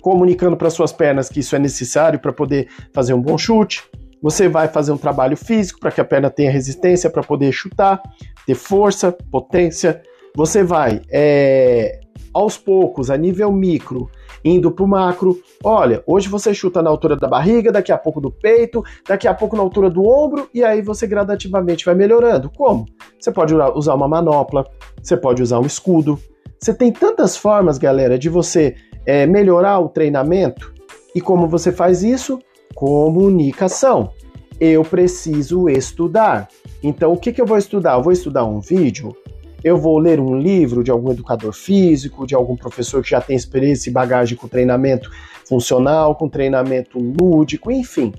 comunicando 0.01 0.55
para 0.55 0.69
suas 0.69 0.91
pernas 0.91 1.29
que 1.29 1.39
isso 1.39 1.55
é 1.55 1.59
necessário 1.59 2.19
para 2.19 2.33
poder 2.33 2.67
fazer 2.93 3.13
um 3.13 3.21
bom 3.21 3.37
chute. 3.37 3.83
Você 4.21 4.47
vai 4.47 4.67
fazer 4.67 4.91
um 4.91 4.97
trabalho 4.97 5.35
físico 5.35 5.79
para 5.79 5.91
que 5.91 5.99
a 5.99 6.05
perna 6.05 6.29
tenha 6.29 6.51
resistência 6.51 7.09
para 7.09 7.23
poder 7.23 7.51
chutar, 7.51 8.01
ter 8.45 8.55
força, 8.55 9.11
potência. 9.11 10.01
Você 10.35 10.63
vai, 10.63 11.01
é, 11.11 11.99
aos 12.33 12.57
poucos, 12.57 13.09
a 13.09 13.17
nível 13.17 13.51
micro, 13.51 14.09
indo 14.43 14.71
para 14.71 14.83
o 14.83 14.87
macro. 14.87 15.39
Olha, 15.63 16.03
hoje 16.05 16.27
você 16.27 16.53
chuta 16.53 16.81
na 16.81 16.89
altura 16.89 17.15
da 17.15 17.27
barriga, 17.27 17.71
daqui 17.71 17.91
a 17.91 17.97
pouco 17.97 18.19
do 18.19 18.31
peito, 18.31 18.83
daqui 19.07 19.27
a 19.27 19.33
pouco 19.33 19.55
na 19.55 19.63
altura 19.63 19.89
do 19.89 20.03
ombro, 20.07 20.49
e 20.53 20.63
aí 20.63 20.81
você 20.81 21.07
gradativamente 21.07 21.85
vai 21.85 21.95
melhorando. 21.95 22.49
Como? 22.49 22.85
Você 23.19 23.31
pode 23.31 23.53
usar 23.53 23.93
uma 23.95 24.07
manopla, 24.07 24.65
você 25.01 25.15
pode 25.15 25.41
usar 25.41 25.59
um 25.59 25.65
escudo. 25.65 26.19
Você 26.59 26.73
tem 26.73 26.91
tantas 26.91 27.35
formas, 27.35 27.77
galera, 27.77 28.17
de 28.17 28.29
você 28.29 28.75
é, 29.05 29.25
melhorar 29.25 29.79
o 29.79 29.89
treinamento. 29.89 30.73
E 31.15 31.21
como 31.21 31.47
você 31.47 31.71
faz 31.71 32.03
isso? 32.03 32.39
comunicação. 32.73 34.11
Eu 34.59 34.83
preciso 34.83 35.69
estudar. 35.69 36.47
Então, 36.81 37.13
o 37.13 37.17
que, 37.17 37.31
que 37.31 37.41
eu 37.41 37.45
vou 37.45 37.57
estudar? 37.57 37.93
Eu 37.93 38.03
vou 38.03 38.13
estudar 38.13 38.45
um 38.45 38.59
vídeo, 38.59 39.15
eu 39.63 39.77
vou 39.77 39.97
ler 39.97 40.19
um 40.19 40.37
livro 40.37 40.83
de 40.83 40.91
algum 40.91 41.11
educador 41.11 41.53
físico, 41.53 42.27
de 42.27 42.35
algum 42.35 42.55
professor 42.55 43.01
que 43.01 43.09
já 43.09 43.21
tem 43.21 43.35
experiência 43.35 43.89
e 43.89 43.93
bagagem 43.93 44.37
com 44.37 44.47
treinamento 44.47 45.09
funcional, 45.47 46.15
com 46.15 46.27
treinamento 46.27 46.99
lúdico, 46.99 47.71
enfim. 47.71 48.13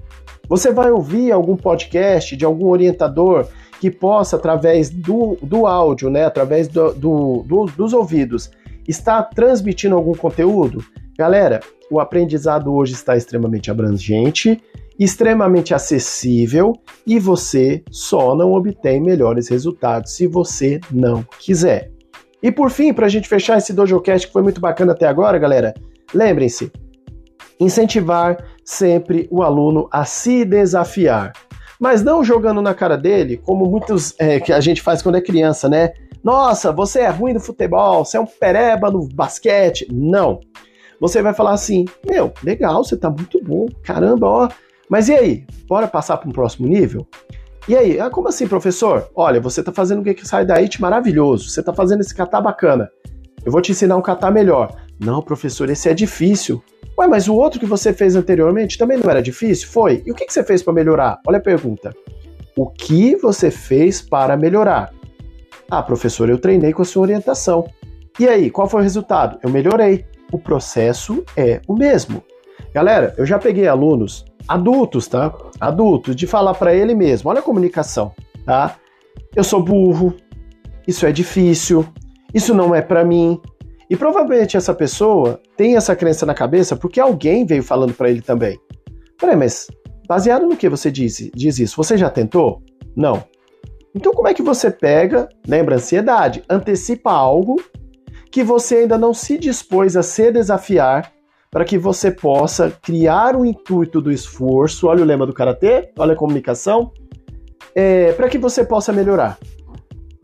Você 0.48 0.72
vai 0.72 0.90
ouvir 0.90 1.32
algum 1.32 1.56
podcast 1.56 2.36
de 2.36 2.44
algum 2.44 2.68
orientador 2.68 3.46
que 3.80 3.90
possa, 3.90 4.36
através 4.36 4.88
do, 4.88 5.36
do 5.42 5.66
áudio, 5.66 6.08
né, 6.08 6.24
através 6.24 6.68
do, 6.68 6.92
do, 6.94 7.44
do, 7.46 7.66
dos 7.66 7.92
ouvidos, 7.92 8.50
estar 8.86 9.22
transmitindo 9.24 9.94
algum 9.94 10.14
conteúdo? 10.14 10.82
Galera, 11.16 11.60
o 11.90 12.00
aprendizado 12.00 12.74
hoje 12.74 12.94
está 12.94 13.16
extremamente 13.16 13.70
abrangente, 13.70 14.60
extremamente 14.98 15.74
acessível 15.74 16.72
e 17.06 17.18
você 17.18 17.82
só 17.90 18.34
não 18.34 18.52
obtém 18.52 19.00
melhores 19.00 19.48
resultados 19.48 20.12
se 20.12 20.26
você 20.26 20.80
não 20.90 21.24
quiser. 21.38 21.90
E 22.42 22.52
por 22.52 22.70
fim, 22.70 22.92
para 22.92 23.06
a 23.06 23.08
gente 23.08 23.28
fechar 23.28 23.58
esse 23.58 23.72
DojoCast 23.72 24.26
que 24.26 24.32
foi 24.32 24.42
muito 24.42 24.60
bacana 24.60 24.92
até 24.92 25.06
agora, 25.06 25.38
galera, 25.38 25.74
lembrem-se, 26.12 26.70
incentivar 27.58 28.36
sempre 28.64 29.26
o 29.30 29.42
aluno 29.42 29.88
a 29.90 30.04
se 30.04 30.44
desafiar. 30.44 31.32
Mas 31.80 32.02
não 32.02 32.22
jogando 32.22 32.62
na 32.62 32.74
cara 32.74 32.96
dele, 32.96 33.36
como 33.36 33.66
muitos 33.66 34.14
é, 34.18 34.38
que 34.38 34.52
a 34.52 34.60
gente 34.60 34.80
faz 34.80 35.02
quando 35.02 35.16
é 35.16 35.20
criança, 35.20 35.68
né? 35.68 35.92
Nossa, 36.22 36.72
você 36.72 37.00
é 37.00 37.08
ruim 37.08 37.34
no 37.34 37.40
futebol, 37.40 38.04
você 38.04 38.16
é 38.16 38.20
um 38.20 38.26
pereba 38.26 38.90
no 38.90 39.08
basquete. 39.08 39.86
Não 39.92 40.40
você 41.00 41.20
vai 41.20 41.34
falar 41.34 41.52
assim: 41.52 41.84
Meu, 42.08 42.32
legal, 42.42 42.82
você 42.82 42.96
tá 42.96 43.10
muito 43.10 43.42
bom, 43.42 43.66
caramba, 43.82 44.26
ó. 44.26 44.48
Mas 44.88 45.08
e 45.08 45.14
aí? 45.14 45.46
Bora 45.66 45.88
passar 45.88 46.16
para 46.16 46.28
um 46.28 46.32
próximo 46.32 46.68
nível? 46.68 47.06
E 47.66 47.76
aí? 47.76 47.98
Ah, 47.98 48.10
como 48.10 48.28
assim, 48.28 48.46
professor? 48.46 49.08
Olha, 49.14 49.40
você 49.40 49.62
tá 49.62 49.72
fazendo 49.72 50.00
o 50.00 50.04
que 50.04 50.26
sai 50.26 50.44
da 50.44 50.56
IT 50.56 50.80
maravilhoso, 50.80 51.48
você 51.48 51.62
tá 51.62 51.72
fazendo 51.72 52.00
esse 52.00 52.14
catar 52.14 52.40
bacana. 52.40 52.90
Eu 53.44 53.52
vou 53.52 53.60
te 53.60 53.72
ensinar 53.72 53.96
um 53.96 54.02
catar 54.02 54.30
melhor. 54.30 54.74
Não, 54.98 55.22
professor, 55.22 55.68
esse 55.70 55.88
é 55.88 55.94
difícil. 55.94 56.62
Ué, 56.98 57.06
mas 57.06 57.28
o 57.28 57.34
outro 57.34 57.58
que 57.58 57.66
você 57.66 57.92
fez 57.92 58.14
anteriormente 58.14 58.78
também 58.78 58.98
não 58.98 59.10
era 59.10 59.22
difícil? 59.22 59.68
Foi. 59.68 60.02
E 60.06 60.12
o 60.12 60.14
que, 60.14 60.26
que 60.26 60.32
você 60.32 60.44
fez 60.44 60.62
para 60.62 60.72
melhorar? 60.72 61.20
Olha 61.26 61.38
a 61.38 61.42
pergunta. 61.42 61.94
O 62.56 62.70
que 62.70 63.16
você 63.16 63.50
fez 63.50 64.00
para 64.00 64.36
melhorar? 64.36 64.92
Ah, 65.70 65.82
professor, 65.82 66.28
eu 66.28 66.38
treinei 66.38 66.72
com 66.72 66.82
a 66.82 66.84
sua 66.84 67.02
orientação. 67.02 67.68
E 68.18 68.28
aí, 68.28 68.50
qual 68.50 68.68
foi 68.68 68.80
o 68.80 68.82
resultado? 68.82 69.38
Eu 69.42 69.50
melhorei 69.50 70.06
o 70.30 70.38
processo 70.38 71.24
é 71.36 71.60
o 71.66 71.74
mesmo. 71.74 72.22
Galera, 72.72 73.14
eu 73.16 73.26
já 73.26 73.38
peguei 73.38 73.66
alunos 73.66 74.24
adultos, 74.48 75.06
tá? 75.06 75.34
Adultos, 75.60 76.14
de 76.14 76.26
falar 76.26 76.54
para 76.54 76.74
ele 76.74 76.94
mesmo: 76.94 77.30
olha 77.30 77.40
a 77.40 77.42
comunicação, 77.42 78.12
tá? 78.44 78.76
Eu 79.34 79.44
sou 79.44 79.62
burro, 79.62 80.14
isso 80.86 81.06
é 81.06 81.12
difícil, 81.12 81.86
isso 82.32 82.54
não 82.54 82.74
é 82.74 82.82
para 82.82 83.04
mim. 83.04 83.40
E 83.88 83.96
provavelmente 83.96 84.56
essa 84.56 84.74
pessoa 84.74 85.40
tem 85.56 85.76
essa 85.76 85.94
crença 85.94 86.24
na 86.24 86.34
cabeça 86.34 86.74
porque 86.74 86.98
alguém 86.98 87.44
veio 87.44 87.62
falando 87.62 87.92
para 87.92 88.10
ele 88.10 88.22
também. 88.22 88.58
Peraí, 89.18 89.36
mas 89.36 89.68
baseado 90.08 90.46
no 90.46 90.56
que 90.56 90.68
você 90.68 90.90
disse, 90.90 91.30
diz 91.34 91.58
isso, 91.58 91.76
você 91.76 91.96
já 91.96 92.10
tentou? 92.10 92.62
Não. 92.96 93.22
Então 93.94 94.12
como 94.12 94.26
é 94.26 94.34
que 94.34 94.42
você 94.42 94.70
pega, 94.70 95.28
lembra 95.46 95.76
ansiedade, 95.76 96.42
antecipa 96.48 97.12
algo 97.12 97.62
que 98.30 98.42
você 98.42 98.78
ainda 98.78 98.98
não 98.98 99.14
se 99.14 99.38
dispôs 99.38 99.96
a 99.96 100.02
se 100.02 100.32
desafiar 100.32 101.13
para 101.54 101.64
que 101.64 101.78
você 101.78 102.10
possa 102.10 102.68
criar 102.82 103.36
o 103.36 103.46
intuito 103.46 104.00
do 104.00 104.10
esforço. 104.10 104.88
Olha 104.88 105.04
o 105.04 105.06
lema 105.06 105.24
do 105.24 105.32
karatê, 105.32 105.92
olha 105.96 106.14
a 106.14 106.16
comunicação, 106.16 106.90
é, 107.76 108.12
para 108.14 108.28
que 108.28 108.36
você 108.38 108.64
possa 108.64 108.92
melhorar. 108.92 109.38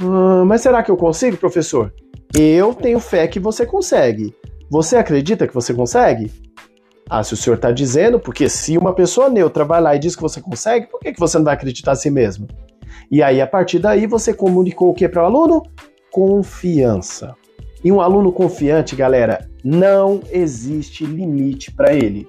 Hum, 0.03 0.45
mas 0.45 0.61
será 0.61 0.83
que 0.83 0.91
eu 0.91 0.97
consigo, 0.97 1.37
professor? 1.37 1.95
Eu 2.37 2.75
tenho 2.75 2.99
fé 2.99 3.29
que 3.29 3.39
você 3.39 3.65
consegue. 3.65 4.35
Você 4.69 4.97
acredita 4.97 5.47
que 5.47 5.55
você 5.55 5.73
consegue? 5.73 6.33
Ah, 7.09 7.23
se 7.23 7.35
o 7.35 7.37
senhor 7.37 7.55
está 7.55 7.71
dizendo, 7.71 8.19
porque 8.19 8.49
se 8.49 8.77
uma 8.77 8.93
pessoa 8.93 9.31
neutra 9.31 9.65
vai 9.65 9.81
lá 9.81 9.95
e 9.95 10.01
diz 10.01 10.17
que 10.17 10.23
você 10.23 10.41
consegue, 10.41 10.89
por 10.89 10.99
que, 10.99 11.13
que 11.13 11.21
você 11.21 11.39
não 11.39 11.45
vai 11.45 11.55
acreditar 11.55 11.93
em 11.93 11.97
si 11.97 12.11
mesmo? 12.11 12.49
E 13.09 13.23
aí, 13.23 13.41
a 13.41 13.47
partir 13.47 13.79
daí, 13.79 14.05
você 14.05 14.35
comunicou 14.35 14.91
o 14.91 14.95
que 14.95 15.09
para 15.09 15.23
o 15.23 15.27
aluno? 15.27 15.63
Confiança. 16.11 17.37
E 17.83 17.91
um 17.91 18.01
aluno 18.01 18.31
confiante, 18.31 18.95
galera, 18.95 19.49
não 19.65 20.21
existe 20.31 21.05
limite 21.05 21.73
para 21.73 21.95
ele. 21.95 22.29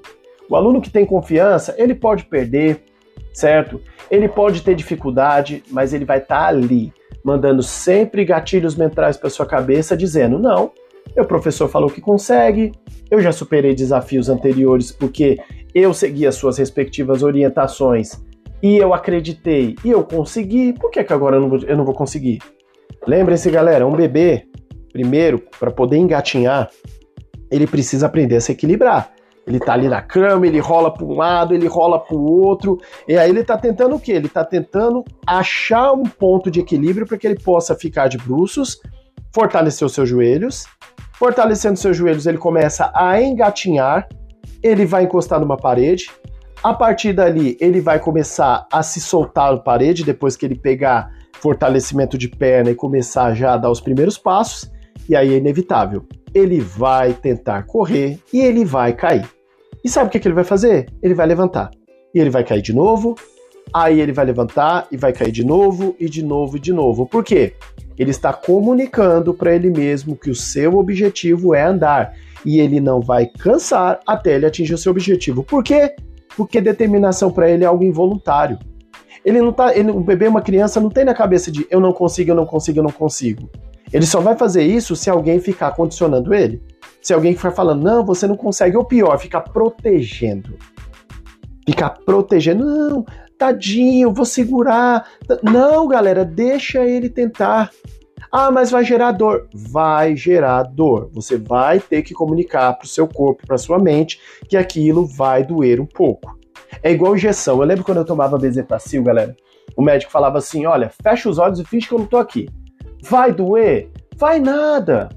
O 0.50 0.56
aluno 0.56 0.82
que 0.82 0.90
tem 0.90 1.06
confiança, 1.06 1.76
ele 1.78 1.94
pode 1.94 2.26
perder, 2.26 2.84
certo? 3.34 3.82
Ele 4.10 4.28
pode 4.28 4.62
ter 4.62 4.76
dificuldade, 4.76 5.64
mas 5.70 5.94
ele 5.94 6.06
vai 6.06 6.20
estar 6.20 6.42
tá 6.42 6.48
ali, 6.48 6.94
mandando 7.24 7.62
sempre 7.62 8.26
gatilhos 8.26 8.76
mentais 8.76 9.18
para 9.18 9.30
sua 9.30 9.46
cabeça, 9.46 9.96
dizendo: 9.96 10.40
não, 10.40 10.72
meu 11.16 11.26
professor 11.26 11.68
falou 11.68 11.90
que 11.90 12.00
consegue, 12.00 12.72
eu 13.10 13.22
já 13.22 13.32
superei 13.32 13.76
desafios 13.76 14.30
anteriores 14.30 14.92
porque 14.92 15.38
eu 15.74 15.94
segui 15.94 16.26
as 16.26 16.36
suas 16.36 16.58
respectivas 16.58 17.24
orientações 17.24 18.22
e 18.62 18.78
eu 18.78 18.94
acreditei 18.94 19.76
e 19.84 19.90
eu 19.90 20.04
consegui, 20.04 20.74
por 20.74 20.92
que, 20.92 21.04
que 21.04 21.14
agora 21.14 21.36
eu 21.36 21.42
não, 21.42 21.50
vou, 21.50 21.60
eu 21.60 21.78
não 21.78 21.86
vou 21.86 21.96
conseguir? 21.96 22.40
Lembrem-se, 23.08 23.50
galera, 23.50 23.86
um 23.88 23.96
bebê, 23.96 24.46
primeiro, 24.92 25.44
para 25.60 25.72
poder 25.72 25.98
engatinhar, 25.98 26.70
ele 27.50 27.68
precisa 27.68 28.06
aprender 28.06 28.38
a 28.38 28.42
se 28.42 28.52
equilibrar. 28.52 29.12
Ele 29.46 29.60
tá 29.60 29.74
ali 29.74 29.90
na 29.90 30.02
cama, 30.02 30.46
ele 30.46 30.60
rola 30.60 30.94
para 30.94 31.04
um 31.04 31.16
lado, 31.16 31.54
ele 31.54 31.68
rola 31.68 32.00
para 32.00 32.16
o 32.16 32.24
outro, 32.24 32.78
e 33.08 33.18
aí 33.18 33.30
ele 33.30 33.44
tá 33.44 33.58
tentando 33.58 33.96
o 33.96 34.00
quê? 34.00 34.14
Ele 34.14 34.30
tá 34.30 34.46
tentando 34.46 35.04
achar 35.26 35.92
um 35.94 36.04
ponto 36.04 36.52
de 36.52 36.60
equilíbrio 36.60 37.08
para 37.08 37.18
que 37.18 37.26
ele 37.26 37.40
possa 37.40 37.76
ficar 37.76 38.08
de 38.08 38.18
bruços, 38.18 38.80
fortalecer 39.34 39.86
os 39.86 39.94
seus 39.94 40.08
joelhos. 40.08 40.66
Fortalecendo 41.14 41.78
seus 41.78 41.96
joelhos, 41.96 42.26
ele 42.26 42.40
começa 42.40 42.92
a 42.96 43.22
engatinhar, 43.22 44.08
ele 44.64 44.86
vai 44.86 45.04
encostar 45.04 45.40
numa 45.40 45.56
parede. 45.56 46.10
A 46.64 46.74
partir 46.74 47.14
dali, 47.14 47.58
ele 47.62 47.80
vai 47.80 48.00
começar 48.00 48.66
a 48.72 48.82
se 48.82 49.00
soltar 49.00 49.52
na 49.52 49.60
parede 49.60 50.04
depois 50.04 50.36
que 50.36 50.46
ele 50.48 50.56
pegar 50.56 51.12
fortalecimento 51.34 52.18
de 52.18 52.28
perna 52.28 52.72
e 52.72 52.76
começar 52.76 53.34
já 53.34 53.54
a 53.54 53.58
dar 53.58 53.70
os 53.70 53.80
primeiros 53.80 54.18
passos, 54.18 54.72
e 55.08 55.16
aí 55.16 55.34
é 55.34 55.38
inevitável. 55.38 56.06
Ele 56.34 56.60
vai 56.60 57.14
tentar 57.14 57.64
correr 57.64 58.20
e 58.34 58.40
ele 58.40 58.64
vai 58.64 58.94
cair. 58.94 59.28
E 59.84 59.90
sabe 59.90 60.08
o 60.08 60.10
que, 60.12 60.20
que 60.20 60.28
ele 60.28 60.36
vai 60.36 60.44
fazer? 60.44 60.88
Ele 61.02 61.14
vai 61.14 61.26
levantar. 61.26 61.72
E 62.14 62.20
ele 62.20 62.30
vai 62.30 62.44
cair 62.44 62.62
de 62.62 62.74
novo, 62.74 63.16
aí 63.74 64.00
ele 64.00 64.12
vai 64.12 64.26
levantar 64.26 64.88
e 64.92 64.98
vai 64.98 65.14
cair 65.14 65.32
de 65.32 65.46
novo, 65.46 65.96
e 66.00 66.10
de 66.10 66.24
novo 66.24 66.58
e 66.58 66.60
de 66.60 66.74
novo. 66.74 67.06
Por 67.06 67.24
quê? 67.24 67.54
Ele 67.98 68.12
está 68.12 68.34
comunicando 68.34 69.34
para 69.34 69.54
ele 69.54 69.70
mesmo 69.70 70.16
que 70.16 70.30
o 70.30 70.36
seu 70.36 70.78
objetivo 70.78 71.54
é 71.54 71.64
andar. 71.64 72.14
E 72.46 72.60
ele 72.60 72.80
não 72.80 73.00
vai 73.00 73.28
cansar 73.28 74.00
até 74.08 74.36
ele 74.36 74.46
atingir 74.46 74.74
o 74.74 74.78
seu 74.78 74.92
objetivo. 74.92 75.44
Por 75.44 75.64
quê? 75.64 75.96
Porque 76.36 76.60
determinação 76.60 77.32
para 77.32 77.50
ele 77.50 77.64
é 77.64 77.68
algo 77.68 77.84
involuntário. 77.84 78.58
Ele 79.24 79.40
não 79.42 79.54
tá, 79.54 79.76
ele, 79.76 79.92
o 79.92 80.00
bebê, 80.00 80.28
uma 80.28 80.42
criança, 80.42 80.80
não 80.80 80.90
tem 80.90 81.06
na 81.06 81.14
cabeça 81.14 81.52
de 81.52 81.68
eu 81.70 81.80
não 81.80 81.94
consigo, 81.94 82.32
eu 82.32 82.36
não 82.36 82.46
consigo, 82.46 82.80
eu 82.80 82.84
não 82.84 82.92
consigo. 82.92 83.50
Ele 83.94 84.06
só 84.06 84.22
vai 84.22 84.36
fazer 84.38 84.64
isso 84.64 84.96
se 84.96 85.10
alguém 85.10 85.40
ficar 85.40 85.72
condicionando 85.72 86.34
ele. 86.34 86.62
Se 87.02 87.14
alguém 87.14 87.36
ficar 87.36 87.52
falando, 87.52 87.84
não, 87.84 88.06
você 88.06 88.28
não 88.28 88.38
consegue, 88.38 88.78
ou 88.78 88.86
pior, 88.86 89.18
ficar 89.18 89.42
protegendo. 89.42 90.58
Ficar 91.66 91.90
protegendo, 92.06 92.66
não, 92.66 93.06
tadinho, 93.38 94.14
vou 94.14 94.26
segurar. 94.26 95.08
Não, 95.42 95.88
galera, 95.88 96.24
deixa 96.24 96.86
ele 96.86 97.10
tentar. 97.10 97.72
Ah, 98.32 98.52
mas 98.52 98.72
vai 98.72 98.86
gerar 98.86 99.12
dor. 99.12 99.50
Vai 99.54 100.16
gerar 100.16 100.64
dor. 100.64 101.10
Você 101.14 101.38
vai 101.38 101.80
ter 101.80 102.02
que 102.02 102.14
comunicar 102.14 102.74
para 102.74 102.86
o 102.86 102.90
seu 102.90 103.08
corpo, 103.08 103.46
para 103.46 103.58
sua 103.58 103.80
mente, 103.80 104.20
que 104.48 104.56
aquilo 104.56 105.06
vai 105.06 105.44
doer 105.44 105.82
um 105.82 105.86
pouco. 105.86 106.40
É 106.84 106.92
igual 106.92 107.16
injeção. 107.16 107.60
Eu 107.60 107.68
lembro 107.68 107.84
quando 107.84 107.98
eu 107.98 108.06
tomava 108.06 108.38
bezetacil, 108.38 109.04
galera. 109.04 109.36
O 109.76 109.82
médico 109.82 110.12
falava 110.12 110.38
assim: 110.38 110.66
olha, 110.66 110.92
fecha 111.04 111.30
os 111.30 111.38
olhos 111.38 111.60
e 111.60 111.66
finge 111.66 111.88
que 111.88 111.94
eu 111.94 112.00
não 112.00 112.06
tô 112.06 112.18
aqui. 112.18 112.48
Vai 113.02 113.32
doer? 113.32 113.90
Vai 114.16 114.40
nada. 114.40 115.10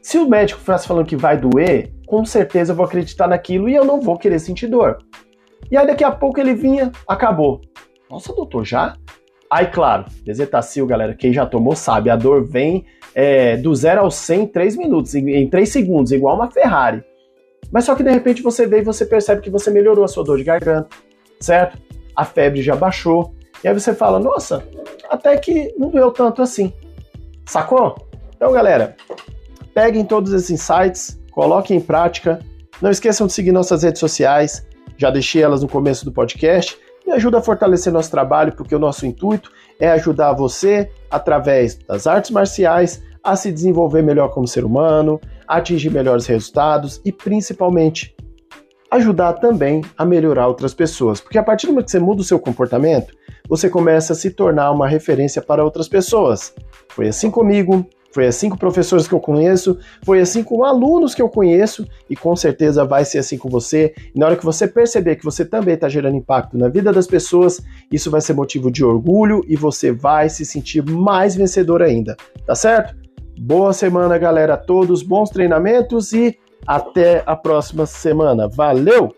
Se 0.00 0.18
o 0.18 0.28
médico 0.28 0.60
fosse 0.60 0.86
falando 0.86 1.06
que 1.06 1.16
vai 1.16 1.36
doer, 1.36 1.92
com 2.06 2.24
certeza 2.24 2.72
eu 2.72 2.76
vou 2.76 2.86
acreditar 2.86 3.28
naquilo 3.28 3.68
e 3.68 3.74
eu 3.74 3.84
não 3.84 4.00
vou 4.00 4.18
querer 4.18 4.38
sentir 4.38 4.66
dor. 4.66 4.98
E 5.70 5.76
aí 5.76 5.86
daqui 5.86 6.04
a 6.04 6.10
pouco 6.10 6.40
ele 6.40 6.54
vinha, 6.54 6.90
acabou. 7.06 7.60
Nossa, 8.10 8.34
doutor, 8.34 8.64
já? 8.64 8.94
Aí, 9.50 9.66
claro, 9.66 10.06
bezetacil, 10.24 10.86
galera, 10.86 11.14
quem 11.14 11.32
já 11.32 11.46
tomou 11.46 11.76
sabe, 11.76 12.10
a 12.10 12.16
dor 12.16 12.44
vem 12.44 12.84
é, 13.14 13.56
do 13.56 13.74
0 13.74 14.00
ao 14.00 14.10
100 14.10 14.40
em 14.40 14.46
3 14.46 14.76
minutos, 14.76 15.14
em, 15.14 15.28
em 15.30 15.48
3 15.48 15.68
segundos, 15.68 16.10
igual 16.10 16.36
uma 16.36 16.50
Ferrari. 16.50 17.04
Mas 17.70 17.84
só 17.84 17.94
que 17.94 18.02
de 18.02 18.10
repente 18.10 18.42
você 18.42 18.66
vê 18.66 18.78
e 18.78 18.84
você 18.84 19.06
percebe 19.06 19.40
que 19.40 19.50
você 19.50 19.70
melhorou 19.70 20.04
a 20.04 20.08
sua 20.08 20.24
dor 20.24 20.38
de 20.38 20.44
garganta, 20.44 20.88
certo? 21.40 21.78
A 22.16 22.24
febre 22.24 22.62
já 22.62 22.74
baixou. 22.74 23.34
E 23.62 23.68
aí 23.68 23.74
você 23.74 23.94
fala, 23.94 24.18
nossa, 24.18 24.66
até 25.08 25.36
que 25.36 25.74
não 25.78 25.88
doeu 25.88 26.10
tanto 26.10 26.42
assim. 26.42 26.72
Sacou? 27.46 27.94
Então, 28.36 28.52
galera, 28.52 28.96
peguem 29.74 30.04
todos 30.04 30.32
esses 30.32 30.50
insights, 30.50 31.20
coloquem 31.30 31.76
em 31.76 31.80
prática. 31.80 32.40
Não 32.80 32.90
esqueçam 32.90 33.26
de 33.26 33.32
seguir 33.32 33.52
nossas 33.52 33.82
redes 33.82 34.00
sociais. 34.00 34.66
Já 34.96 35.10
deixei 35.10 35.42
elas 35.42 35.62
no 35.62 35.68
começo 35.68 36.04
do 36.04 36.12
podcast. 36.12 36.76
Me 37.06 37.12
ajuda 37.12 37.38
a 37.38 37.42
fortalecer 37.42 37.92
nosso 37.92 38.10
trabalho, 38.10 38.52
porque 38.52 38.74
o 38.74 38.78
nosso 38.78 39.04
intuito 39.04 39.50
é 39.78 39.90
ajudar 39.90 40.32
você, 40.32 40.90
através 41.10 41.76
das 41.76 42.06
artes 42.06 42.30
marciais, 42.30 43.02
a 43.22 43.36
se 43.36 43.52
desenvolver 43.52 44.02
melhor 44.02 44.28
como 44.30 44.46
ser 44.46 44.64
humano, 44.64 45.20
atingir 45.46 45.90
melhores 45.90 46.26
resultados 46.26 47.00
e 47.04 47.12
principalmente 47.12 48.14
ajudar 48.92 49.34
também 49.34 49.82
a 49.96 50.04
melhorar 50.04 50.46
outras 50.46 50.74
pessoas. 50.74 51.20
Porque 51.20 51.38
a 51.38 51.42
partir 51.42 51.66
do 51.66 51.72
momento 51.72 51.86
que 51.86 51.92
você 51.92 51.98
muda 51.98 52.20
o 52.20 52.24
seu 52.24 52.38
comportamento, 52.38 53.14
você 53.48 53.68
começa 53.68 54.12
a 54.12 54.16
se 54.16 54.30
tornar 54.30 54.70
uma 54.70 54.86
referência 54.86 55.40
para 55.40 55.64
outras 55.64 55.88
pessoas. 55.88 56.54
Foi 56.90 57.08
assim 57.08 57.30
comigo, 57.30 57.86
foi 58.12 58.26
assim 58.26 58.50
com 58.50 58.56
professores 58.56 59.08
que 59.08 59.14
eu 59.14 59.20
conheço, 59.20 59.78
foi 60.04 60.20
assim 60.20 60.44
com 60.44 60.62
alunos 60.62 61.14
que 61.14 61.22
eu 61.22 61.28
conheço 61.30 61.86
e 62.08 62.14
com 62.14 62.36
certeza 62.36 62.84
vai 62.84 63.06
ser 63.06 63.18
assim 63.18 63.38
com 63.38 63.48
você. 63.48 63.94
E 64.14 64.18
na 64.18 64.26
hora 64.26 64.36
que 64.36 64.44
você 64.44 64.68
perceber 64.68 65.16
que 65.16 65.24
você 65.24 65.42
também 65.42 65.74
está 65.74 65.88
gerando 65.88 66.16
impacto 66.16 66.58
na 66.58 66.68
vida 66.68 66.92
das 66.92 67.06
pessoas, 67.06 67.62
isso 67.90 68.10
vai 68.10 68.20
ser 68.20 68.34
motivo 68.34 68.70
de 68.70 68.84
orgulho 68.84 69.42
e 69.48 69.56
você 69.56 69.90
vai 69.90 70.28
se 70.28 70.44
sentir 70.44 70.84
mais 70.84 71.34
vencedor 71.34 71.80
ainda, 71.80 72.14
tá 72.46 72.54
certo? 72.54 72.94
Boa 73.40 73.72
semana, 73.72 74.18
galera, 74.18 74.54
a 74.54 74.58
todos, 74.58 75.02
bons 75.02 75.30
treinamentos 75.30 76.12
e 76.12 76.36
até 76.66 77.22
a 77.26 77.36
próxima 77.36 77.86
semana. 77.86 78.48
Valeu! 78.48 79.14